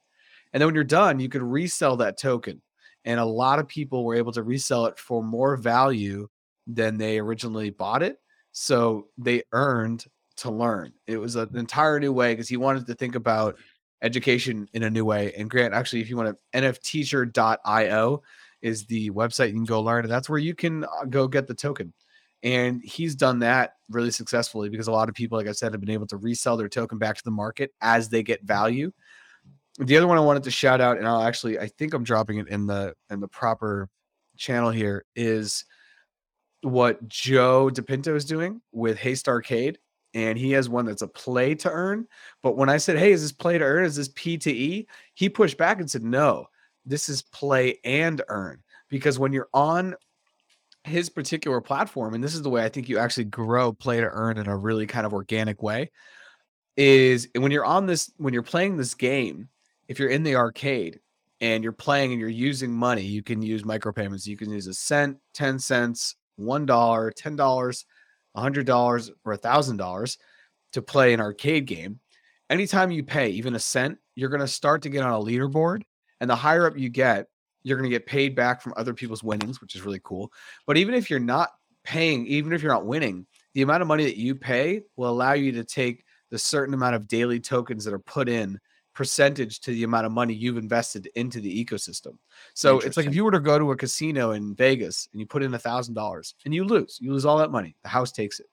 [0.53, 2.61] and then when you're done, you could resell that token.
[3.03, 6.27] And a lot of people were able to resell it for more value
[6.65, 8.17] than they originally bought it.
[8.51, 10.05] So they earned
[10.37, 10.93] to learn.
[11.07, 13.57] It was an entire new way because he wanted to think about
[14.01, 15.33] education in a new way.
[15.37, 18.21] And Grant, actually, if you want to, nfteacher.io
[18.61, 20.05] is the website you can go learn.
[20.05, 21.93] And that's where you can uh, go get the token.
[22.43, 25.81] And he's done that really successfully because a lot of people, like I said, have
[25.81, 28.91] been able to resell their token back to the market as they get value.
[29.79, 32.37] The other one I wanted to shout out, and I'll actually, I think I'm dropping
[32.37, 33.89] it in the in the proper
[34.37, 35.65] channel here, is
[36.61, 39.79] what Joe DePinto is doing with Haste Arcade.
[40.13, 42.07] And he has one that's a play to earn.
[42.41, 43.83] But when I said, Hey, is this play to earn?
[43.83, 44.87] Is this P to E?
[45.13, 46.45] He pushed back and said, No,
[46.85, 48.63] this is play and earn.
[48.89, 49.93] Because when you're on
[50.85, 54.09] his particular platform, and this is the way I think you actually grow play to
[54.09, 55.91] earn in a really kind of organic way,
[56.77, 59.49] is when you're on this, when you're playing this game,
[59.87, 60.99] if you're in the arcade
[61.41, 64.27] and you're playing and you're using money, you can use micropayments.
[64.27, 67.85] You can use a cent, 10 cents, $1, $10,
[68.37, 70.17] $100, or $1,000
[70.73, 71.99] to play an arcade game.
[72.49, 75.81] Anytime you pay even a cent, you're going to start to get on a leaderboard.
[76.21, 77.27] And the higher up you get,
[77.65, 80.31] you're going to get paid back from other people's winnings, which is really cool.
[80.67, 81.49] But even if you're not
[81.83, 85.33] paying, even if you're not winning, the amount of money that you pay will allow
[85.33, 88.59] you to take the certain amount of daily tokens that are put in
[88.93, 92.17] percentage to the amount of money you've invested into the ecosystem.
[92.53, 95.25] So it's like if you were to go to a casino in Vegas and you
[95.25, 97.75] put in a thousand dollars and you lose, you lose all that money.
[97.81, 98.45] The house takes it.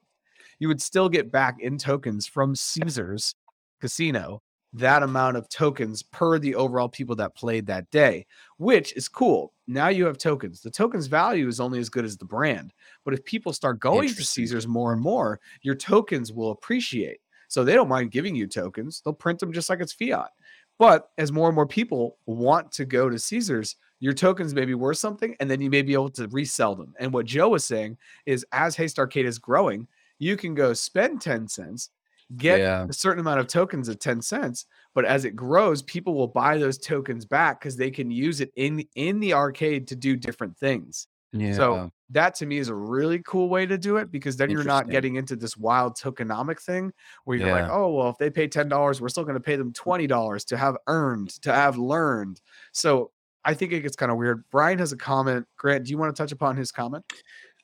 [0.59, 3.35] You would still get back in tokens from Caesars
[3.79, 4.43] Casino
[4.73, 9.53] that amount of tokens per the overall people that played that day, which is cool.
[9.67, 10.61] Now you have tokens.
[10.61, 12.73] The tokens value is only as good as the brand.
[13.05, 17.19] But if people start going to Caesars more and more, your tokens will appreciate.
[17.49, 19.03] So they don't mind giving you tokens.
[19.05, 20.31] They'll print them just like it's fiat.
[20.79, 24.75] But as more and more people want to go to Caesars, your tokens may be
[24.75, 26.95] worth something, and then you may be able to resell them.
[26.99, 29.87] And what Joe was saying is as Haste Arcade is growing,
[30.19, 31.91] you can go spend 10 cents,
[32.37, 32.87] get Yeah.
[32.89, 36.59] a certain amount of tokens at 10 cents, but as it grows, people will buy
[36.59, 40.57] those tokens back because they can use it in in the arcade to do different
[40.57, 41.09] things.
[41.33, 41.55] Yeah.
[41.55, 44.65] So that to me is a really cool way to do it because then you're
[44.65, 46.93] not getting into this wild tokenomic thing
[47.25, 49.57] where you're like, oh well, if they pay ten dollars, we're still going to pay
[49.57, 52.41] them twenty dollars to have earned, to have learned.
[52.73, 53.13] So
[53.45, 54.45] I think it gets kind of weird.
[54.51, 55.47] Brian has a comment.
[55.57, 57.05] Grant, do you want to touch upon his comment?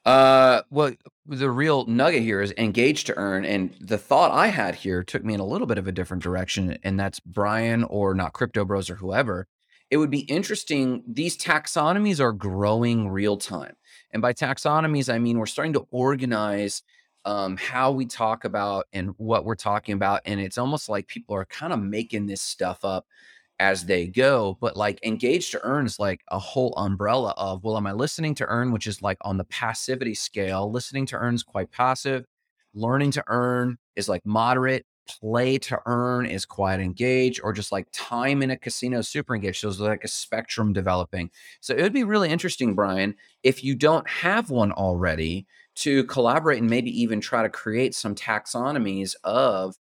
[0.08, 0.90] Uh, well,
[1.26, 5.22] the real nugget here is engage to earn, and the thought I had here took
[5.22, 8.64] me in a little bit of a different direction, and that's Brian or not Crypto
[8.64, 9.46] Bros or whoever.
[9.90, 11.02] It would be interesting.
[11.06, 13.74] These taxonomies are growing real time,
[14.10, 16.82] and by taxonomies, I mean we're starting to organize
[17.26, 21.34] um, how we talk about and what we're talking about, and it's almost like people
[21.36, 23.04] are kind of making this stuff up
[23.60, 27.76] as they go but like engage to earn is like a whole umbrella of well
[27.76, 31.34] am i listening to earn which is like on the passivity scale listening to earn
[31.34, 32.24] is quite passive.
[32.74, 34.84] Learning to earn is like moderate.
[35.08, 39.60] Play to earn is quite engaged or just like time in a casino super engaged.
[39.60, 41.30] So there's like a spectrum developing.
[41.60, 45.46] So it would be really interesting brian if you don't have one already
[45.76, 49.76] to collaborate and maybe even try to create some taxonomies of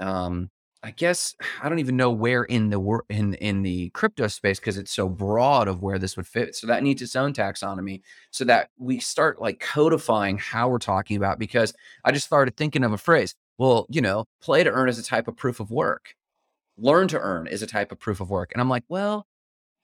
[0.00, 0.50] um,
[0.82, 4.58] I guess I don't even know where in the wor- in in the crypto space
[4.58, 6.54] because it's so broad of where this would fit.
[6.54, 11.16] So that needs its own taxonomy so that we start like codifying how we're talking
[11.16, 11.38] about.
[11.38, 11.72] Because
[12.04, 13.34] I just started thinking of a phrase.
[13.58, 16.14] Well, you know, play to earn is a type of proof of work.
[16.78, 18.50] Learn to earn is a type of proof of work.
[18.52, 19.26] And I'm like, well,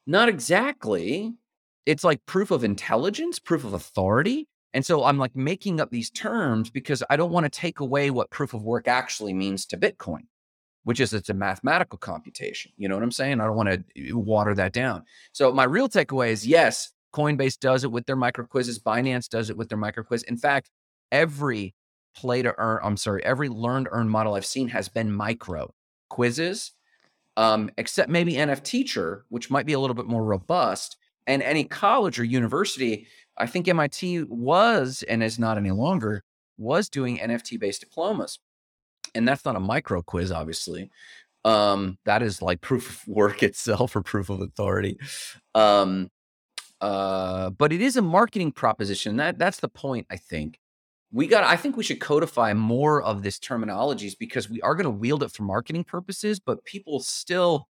[0.06, 1.34] not exactly.
[1.86, 4.48] It's like proof of intelligence, proof of authority.
[4.74, 8.10] And so I'm like making up these terms because I don't want to take away
[8.10, 10.22] what proof of work actually means to Bitcoin
[10.88, 12.72] which is it's a mathematical computation.
[12.78, 13.42] You know what I'm saying?
[13.42, 15.04] I don't want to water that down.
[15.32, 18.78] So my real takeaway is yes, Coinbase does it with their micro quizzes.
[18.78, 20.22] Binance does it with their micro quiz.
[20.22, 20.70] In fact,
[21.12, 21.74] every
[22.16, 25.74] play to earn, I'm sorry, every learn to earn model I've seen has been micro
[26.08, 26.72] quizzes,
[27.36, 30.96] um, except maybe NFTeacher, which might be a little bit more robust.
[31.26, 36.24] And any college or university, I think MIT was and is not any longer,
[36.56, 38.38] was doing NFT based diplomas
[39.14, 40.90] and that's not a micro quiz obviously
[41.44, 44.98] um that is like proof of work itself or proof of authority
[45.54, 46.10] um
[46.80, 50.58] uh but it is a marketing proposition that that's the point i think.
[51.10, 54.84] We got i think we should codify more of this terminologies because we are going
[54.84, 57.66] to wield it for marketing purposes but people still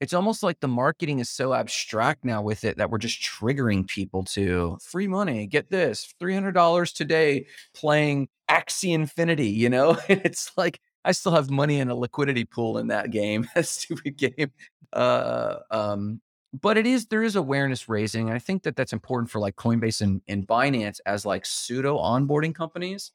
[0.00, 3.86] it's almost like the marketing is so abstract now with it that we're just triggering
[3.86, 9.98] people to free money get this $300 today playing Axie Infinity, you know?
[10.08, 14.16] it's like I still have money in a liquidity pool in that game, that stupid
[14.16, 14.52] game.
[14.92, 16.20] Uh, um,
[16.52, 18.28] but it is there is awareness raising.
[18.28, 21.98] And I think that that's important for like Coinbase and, and Binance as like pseudo
[21.98, 23.12] onboarding companies.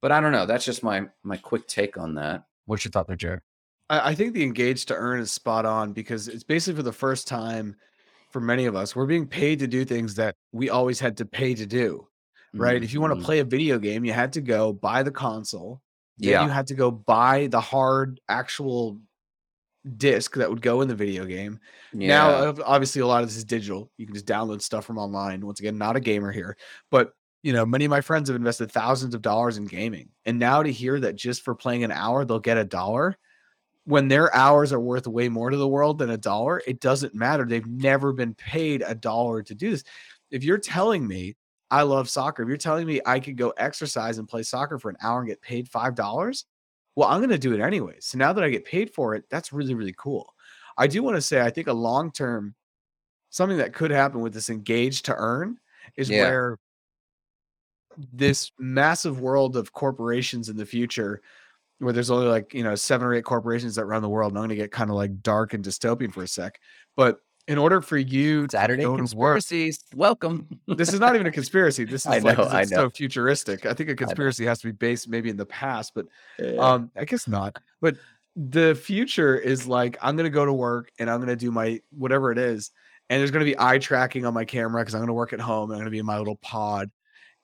[0.00, 0.46] But I don't know.
[0.46, 2.44] That's just my my quick take on that.
[2.66, 3.40] What's your thought there, Jared?
[3.92, 6.92] I, I think the engage to earn is spot on because it's basically for the
[6.92, 7.76] first time
[8.30, 11.26] for many of us, we're being paid to do things that we always had to
[11.26, 12.08] pay to do.
[12.54, 12.82] Right.
[12.82, 13.24] If you want to mm-hmm.
[13.24, 15.80] play a video game, you had to go buy the console.
[16.18, 16.42] Yeah.
[16.44, 18.98] you had to go buy the hard actual
[19.96, 21.58] disc that would go in the video game.
[21.92, 22.48] Now, Yeah.
[22.48, 23.90] ob- obviously, a lot of this is digital.
[23.96, 25.44] You can just download stuff from online.
[25.44, 26.56] Once again, not a gamer here,
[26.90, 27.12] but
[27.42, 30.62] you know, many of my friends have invested thousands of dollars in gaming, and now
[30.62, 33.16] to hear that just for playing an hour they'll get a dollar,
[33.84, 37.14] when their hours are worth way more to the world than a dollar, it doesn't
[37.14, 37.44] matter.
[37.44, 39.84] They've never been paid a dollar to do this.
[40.30, 41.36] If you're telling me
[41.70, 44.90] I love soccer, if you're telling me I could go exercise and play soccer for
[44.90, 46.44] an hour and get paid five dollars,
[46.94, 47.96] well, I'm going to do it anyway.
[48.00, 50.34] So now that I get paid for it, that's really, really cool.
[50.76, 52.54] I do want to say, I think a long term,
[53.30, 55.58] something that could happen with this engage to earn
[55.96, 56.18] is Yeah.
[56.18, 56.58] where
[58.12, 61.20] this massive world of corporations in the future,
[61.82, 64.32] where there's only like, you know, seven or eight corporations that run the world.
[64.32, 66.58] And I'm going to get kind of like dark and dystopian for a sec.
[66.96, 67.18] But
[67.48, 69.84] in order for you to Saturday to work, conspiracies.
[69.96, 70.46] Welcome.
[70.68, 71.84] this is not even a conspiracy.
[71.84, 72.84] This is I like know, 'cause I know.
[72.84, 73.66] so futuristic.
[73.66, 76.06] I think a conspiracy has to be based maybe in the past, but
[76.40, 77.56] Uh, um, I guess not.
[77.80, 77.96] But
[78.36, 82.30] the future is like I'm gonna go to work and I'm gonna do my whatever
[82.30, 82.70] it is,
[83.10, 85.70] and there's gonna be eye tracking on my camera because I'm gonna work at home.
[85.70, 86.90] And I'm gonna be in my little pod,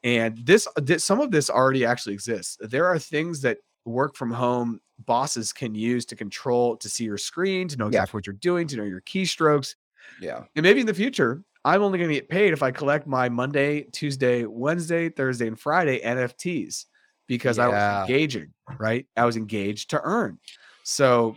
[0.05, 2.57] and this, this some of this already actually exists.
[2.61, 3.59] There are things that
[3.89, 8.01] work from home bosses can use to control to see your screen, to know Yeah.
[8.01, 9.75] exactly what you're doing, to know your keystrokes.
[10.21, 10.45] Yeah.
[10.57, 13.29] And maybe in the future, I'm only going to get paid if I collect my
[13.29, 16.87] Monday, Tuesday, Wednesday, Thursday, and Friday NFTs
[17.27, 19.07] because I was engaging, right?
[19.17, 20.39] I was engaged to earn.
[20.83, 21.37] So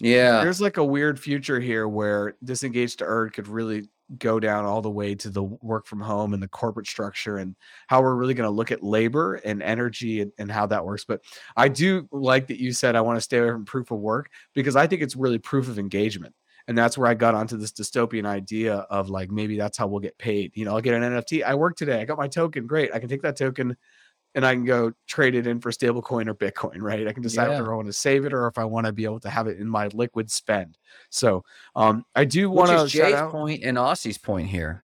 [0.00, 0.42] Yeah.
[0.42, 3.88] there's like a weird future here where disengaged to earn could really
[4.18, 7.56] go down all the way to the work from home and the corporate structure and
[7.88, 11.04] how we're really going to look at labor and energy and, and how that works.
[11.04, 11.22] But
[11.56, 14.30] I do like that you said I want to stay away from proof of work
[14.54, 16.34] because I think it's really proof of engagement.
[16.68, 20.00] And that's where I got onto this dystopian idea of like maybe that's how we'll
[20.00, 20.50] get paid.
[20.54, 21.44] You know, I'll get an NFT.
[21.44, 22.00] I work today.
[22.00, 22.66] I got my token.
[22.66, 22.92] Great.
[22.92, 23.76] I can take that token
[24.36, 27.08] and I can go trade it in for stablecoin or Bitcoin, right?
[27.08, 27.62] I can decide Yeah.
[27.62, 29.46] if I want to save it or if I want to be able to have
[29.48, 30.76] it in my liquid spend.
[31.10, 31.42] So
[31.74, 34.84] um, I do want to Jay's out point and Aussie's point here.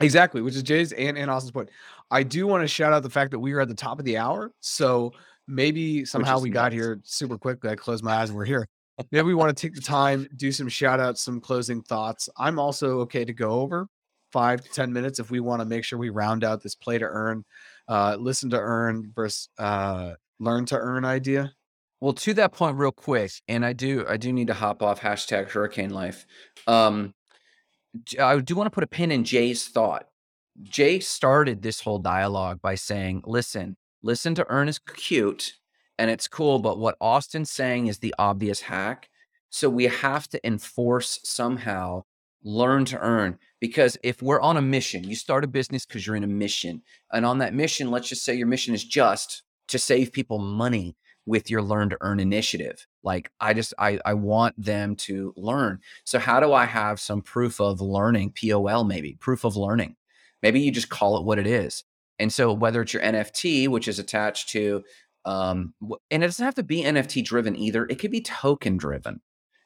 [0.00, 1.70] exactly, which is Jay's and, and Austin's point.
[2.10, 4.04] I do want to shout out the fact that we are at the top of
[4.04, 4.50] the hour.
[4.60, 5.12] So
[5.46, 7.70] maybe somehow we got here super quickly.
[7.70, 8.68] I closed my eyes and we're here.
[9.12, 12.28] Maybe we want to take the time, do some shout outs, some closing thoughts.
[12.36, 13.86] I'm also okay to go over
[14.32, 16.98] five to 10 minutes if we want to make sure we round out this play
[16.98, 17.44] to earn,
[17.88, 21.52] uh, listen to earn versus uh, learn to earn idea.
[22.00, 25.00] Well, to that point, real quick, and I do, I do need to hop off
[25.00, 26.26] hashtag Hurricane Life.
[26.66, 27.14] Um,
[28.20, 30.06] I do want to put a pin in Jay's thought.
[30.62, 35.54] Jay started this whole dialogue by saying, "Listen, listen to earn is cute
[35.98, 39.08] and it's cool, but what Austin's saying is the obvious hack.
[39.50, 42.04] So we have to enforce somehow
[42.42, 46.16] learn to earn because if we're on a mission, you start a business because you're
[46.16, 46.82] in a mission,
[47.12, 50.96] and on that mission, let's just say your mission is just to save people money
[51.28, 52.86] with your learn to earn initiative.
[53.02, 55.80] Like I just I I want them to learn.
[56.04, 59.96] So how do I have some proof of learning, POL maybe, proof of learning?
[60.42, 61.84] Maybe you just call it what it is.
[62.18, 64.82] And so whether it's your NFT, which is attached to
[65.24, 65.74] um
[66.10, 67.86] and it doesn't have to be NFT driven either.
[67.86, 69.20] It could be token driven.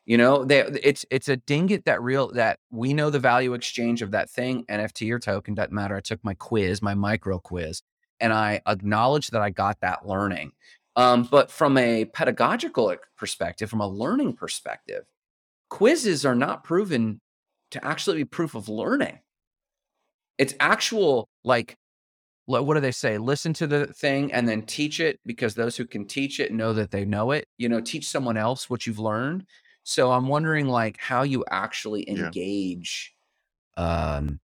[0.05, 3.55] You know, they, it's it's a ding it that real that we know the value
[3.55, 5.97] exchange of that thing, NFT or token, doesn't matter.
[5.97, 7.83] I took my quiz, my micro quiz,
[8.19, 10.53] and I acknowledge that I got that learning.
[10.97, 15.05] Um, but from a pedagogical perspective, from a learning perspective,
[15.71, 17.21] quizzes are not proven
[17.71, 19.21] to actually be proof of learning.
[20.37, 21.77] It's actual, like,
[22.47, 23.17] what do they say?
[23.19, 26.73] Listen to the thing and then teach it because those who can teach it know
[26.73, 27.47] that they know it.
[27.57, 29.47] You know, teach someone else what you've learned.
[29.85, 32.27] So I'm wondering, like, how you actually Yeah.
[32.27, 33.15] engage
[33.77, 34.41] um,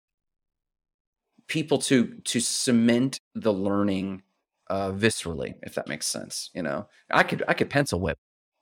[1.47, 4.23] people to to cement the learning
[4.69, 6.49] uh, viscerally, if that makes sense.
[6.53, 8.17] You know, I could I could pencil whip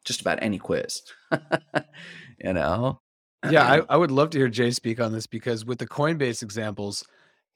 [0.05, 1.01] just about any quiz.
[2.43, 3.01] you know,
[3.43, 6.43] yeah, I, I would love to hear Jay speak on this because with the Coinbase
[6.43, 7.05] examples,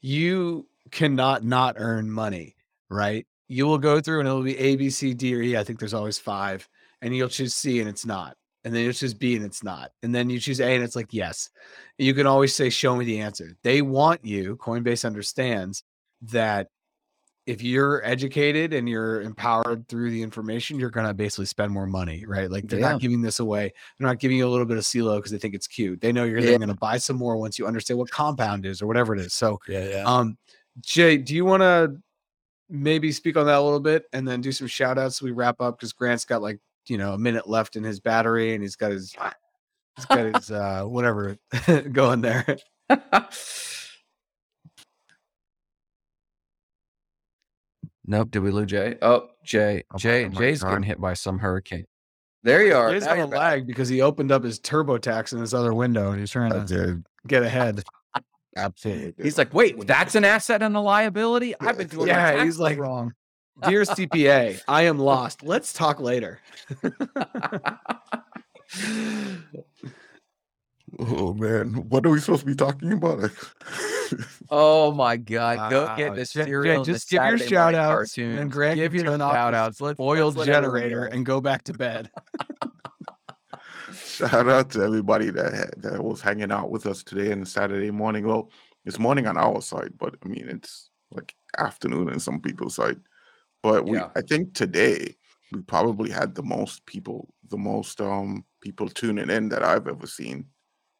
[0.02, 2.56] you cannot not earn money,
[2.90, 3.26] right?
[3.48, 5.58] You will go through and it'll be A, B, C, D, or E.
[5.58, 6.68] I think there's always five,
[7.02, 8.36] and you'll choose C and it's not.
[8.68, 9.92] And then you'll choose B and it's not.
[10.04, 11.50] And then you choose A and it's like, yes.
[11.98, 13.56] You can always say, show me the answer.
[13.64, 15.84] They want you, Coinbase understands
[16.24, 16.68] that
[17.46, 21.88] if you're educated and you're empowered through the information, you're going to basically spend more
[21.88, 22.52] money, right?
[22.52, 22.92] Like they're Yeah.
[22.92, 23.72] not giving this away.
[23.98, 26.02] They're not giving you a little bit of Celo because they think it's cute.
[26.02, 26.58] They know you're Yeah.
[26.58, 29.34] going to buy some more once you understand what compound is or whatever it is.
[29.34, 30.04] So, Yeah, yeah.
[30.04, 30.38] um,
[30.82, 31.96] Jay, do you want to
[32.70, 35.32] maybe speak on that a little bit and then do some shout outs so we
[35.32, 35.80] wrap up?
[35.80, 36.60] Because Grant's got like,
[36.90, 39.16] you know, a minute left in his battery and he's got his,
[39.96, 41.38] he's got his, uh, whatever
[41.92, 42.58] going there.
[48.06, 48.32] nope.
[48.32, 48.96] Did we lose Jay?
[49.02, 50.70] Oh, Jay, Oh Jay, oh Jay's God.
[50.70, 51.86] getting hit by some hurricane.
[52.44, 52.94] There you are.
[52.94, 53.40] He's Now got a back.
[53.40, 56.60] lag because he opened up his TurboTax in his other window and he's trying I
[56.60, 57.04] to did.
[57.28, 57.84] get ahead.
[58.56, 59.24] Absolutely.
[59.24, 61.54] He's like, wait, that's an asset and a liability.
[61.60, 63.14] I've been doing Yeah, he's like- wrong.
[63.66, 65.42] Dear CPA, I am lost.
[65.44, 66.40] Let's talk later.
[71.00, 73.32] oh man, what are we supposed to be talking about?
[74.50, 75.70] oh my God!
[75.72, 75.96] Go Wow.
[75.96, 76.76] get the Jay- Jay, cereal.
[76.78, 78.40] and the just give your shout out outs cartoons.
[78.40, 79.82] and Grant Give can your shout the outs.
[79.82, 81.16] Let's Spoiled let's generator go.
[81.16, 82.10] and go back to bed.
[83.94, 88.26] Shout out to everybody that that was hanging out with us today on Saturday morning.
[88.28, 88.50] Well,
[88.86, 93.00] it's morning on our side, but I mean it's like afternoon on some people's side.
[93.68, 94.10] But we, Yeah.
[94.16, 95.16] I think today
[95.52, 100.08] we probably had the most people, the most um people tuning in that I've ever
[100.08, 100.48] seen.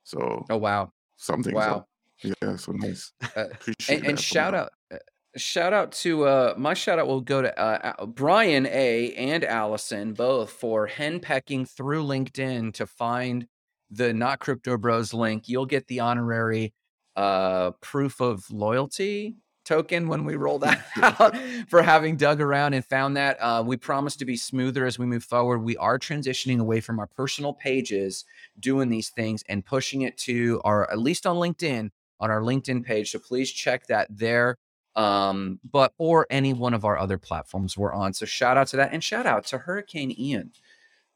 [0.04, 0.92] So Oh wow!
[1.16, 1.88] something Wow!
[2.24, 3.14] Yeah, so nice.
[3.36, 3.46] Uh,
[3.88, 4.98] and, and shout out uh,
[5.38, 10.14] shout out to uh my shout out will go to uh, Brian A and Allison
[10.14, 13.48] both for henpecking through LinkedIn to find
[13.90, 15.48] the not crypto bros link.
[15.48, 16.74] You'll get the honorary
[17.16, 19.38] uh proof of loyalty
[19.68, 21.36] token when we roll that out
[21.68, 23.38] for having dug around and found that.
[23.40, 25.60] Uh, we promise to be smoother as we move forward.
[25.60, 28.26] We are transitioning away from our personal pages,
[28.60, 31.90] doing these things and pushing it to our, at least on LinkedIn,
[32.20, 33.12] on our LinkedIn page.
[33.12, 34.58] So please check that there.
[34.96, 38.14] Um, but or any one of our other platforms we're on.
[38.14, 40.52] So shout out to that and shout out to Hurricane Ian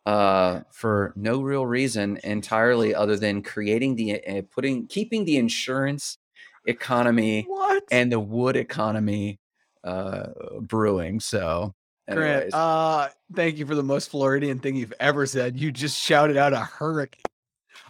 [0.03, 6.17] uh for no real reason entirely other than creating the uh, putting keeping the insurance
[6.65, 7.83] economy What?
[7.91, 9.39] and the wood economy
[9.83, 10.27] uh
[10.61, 11.73] brewing so
[12.09, 15.57] Grant, uh, thank you for the most Floridian thing you've ever said.
[15.57, 17.21] You just shouted out a hurricane.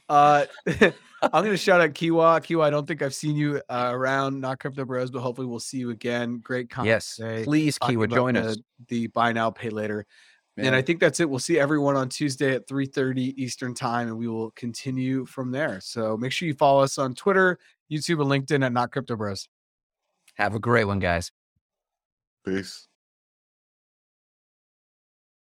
[0.08, 0.46] Uh,
[1.24, 2.40] I'm gonna shout out Kiwa.
[2.42, 5.60] Kiwa, I don't think I've seen you uh, around not crypto bros, but hopefully we'll
[5.60, 6.40] see you again.
[6.40, 7.44] Great comment yes today.
[7.44, 8.58] please kiwa join the, us
[8.90, 10.06] The buy now, pay later.
[10.58, 11.28] And I think that's it.
[11.28, 15.80] We'll see everyone on Tuesday at 3:30 Eastern time, and we will continue from there.
[15.82, 17.58] So make sure you follow us on Twitter,
[17.92, 19.48] YouTube, and LinkedIn at Not Crypto Bros.
[20.36, 21.32] have a great one guys
[22.46, 22.88] Peace.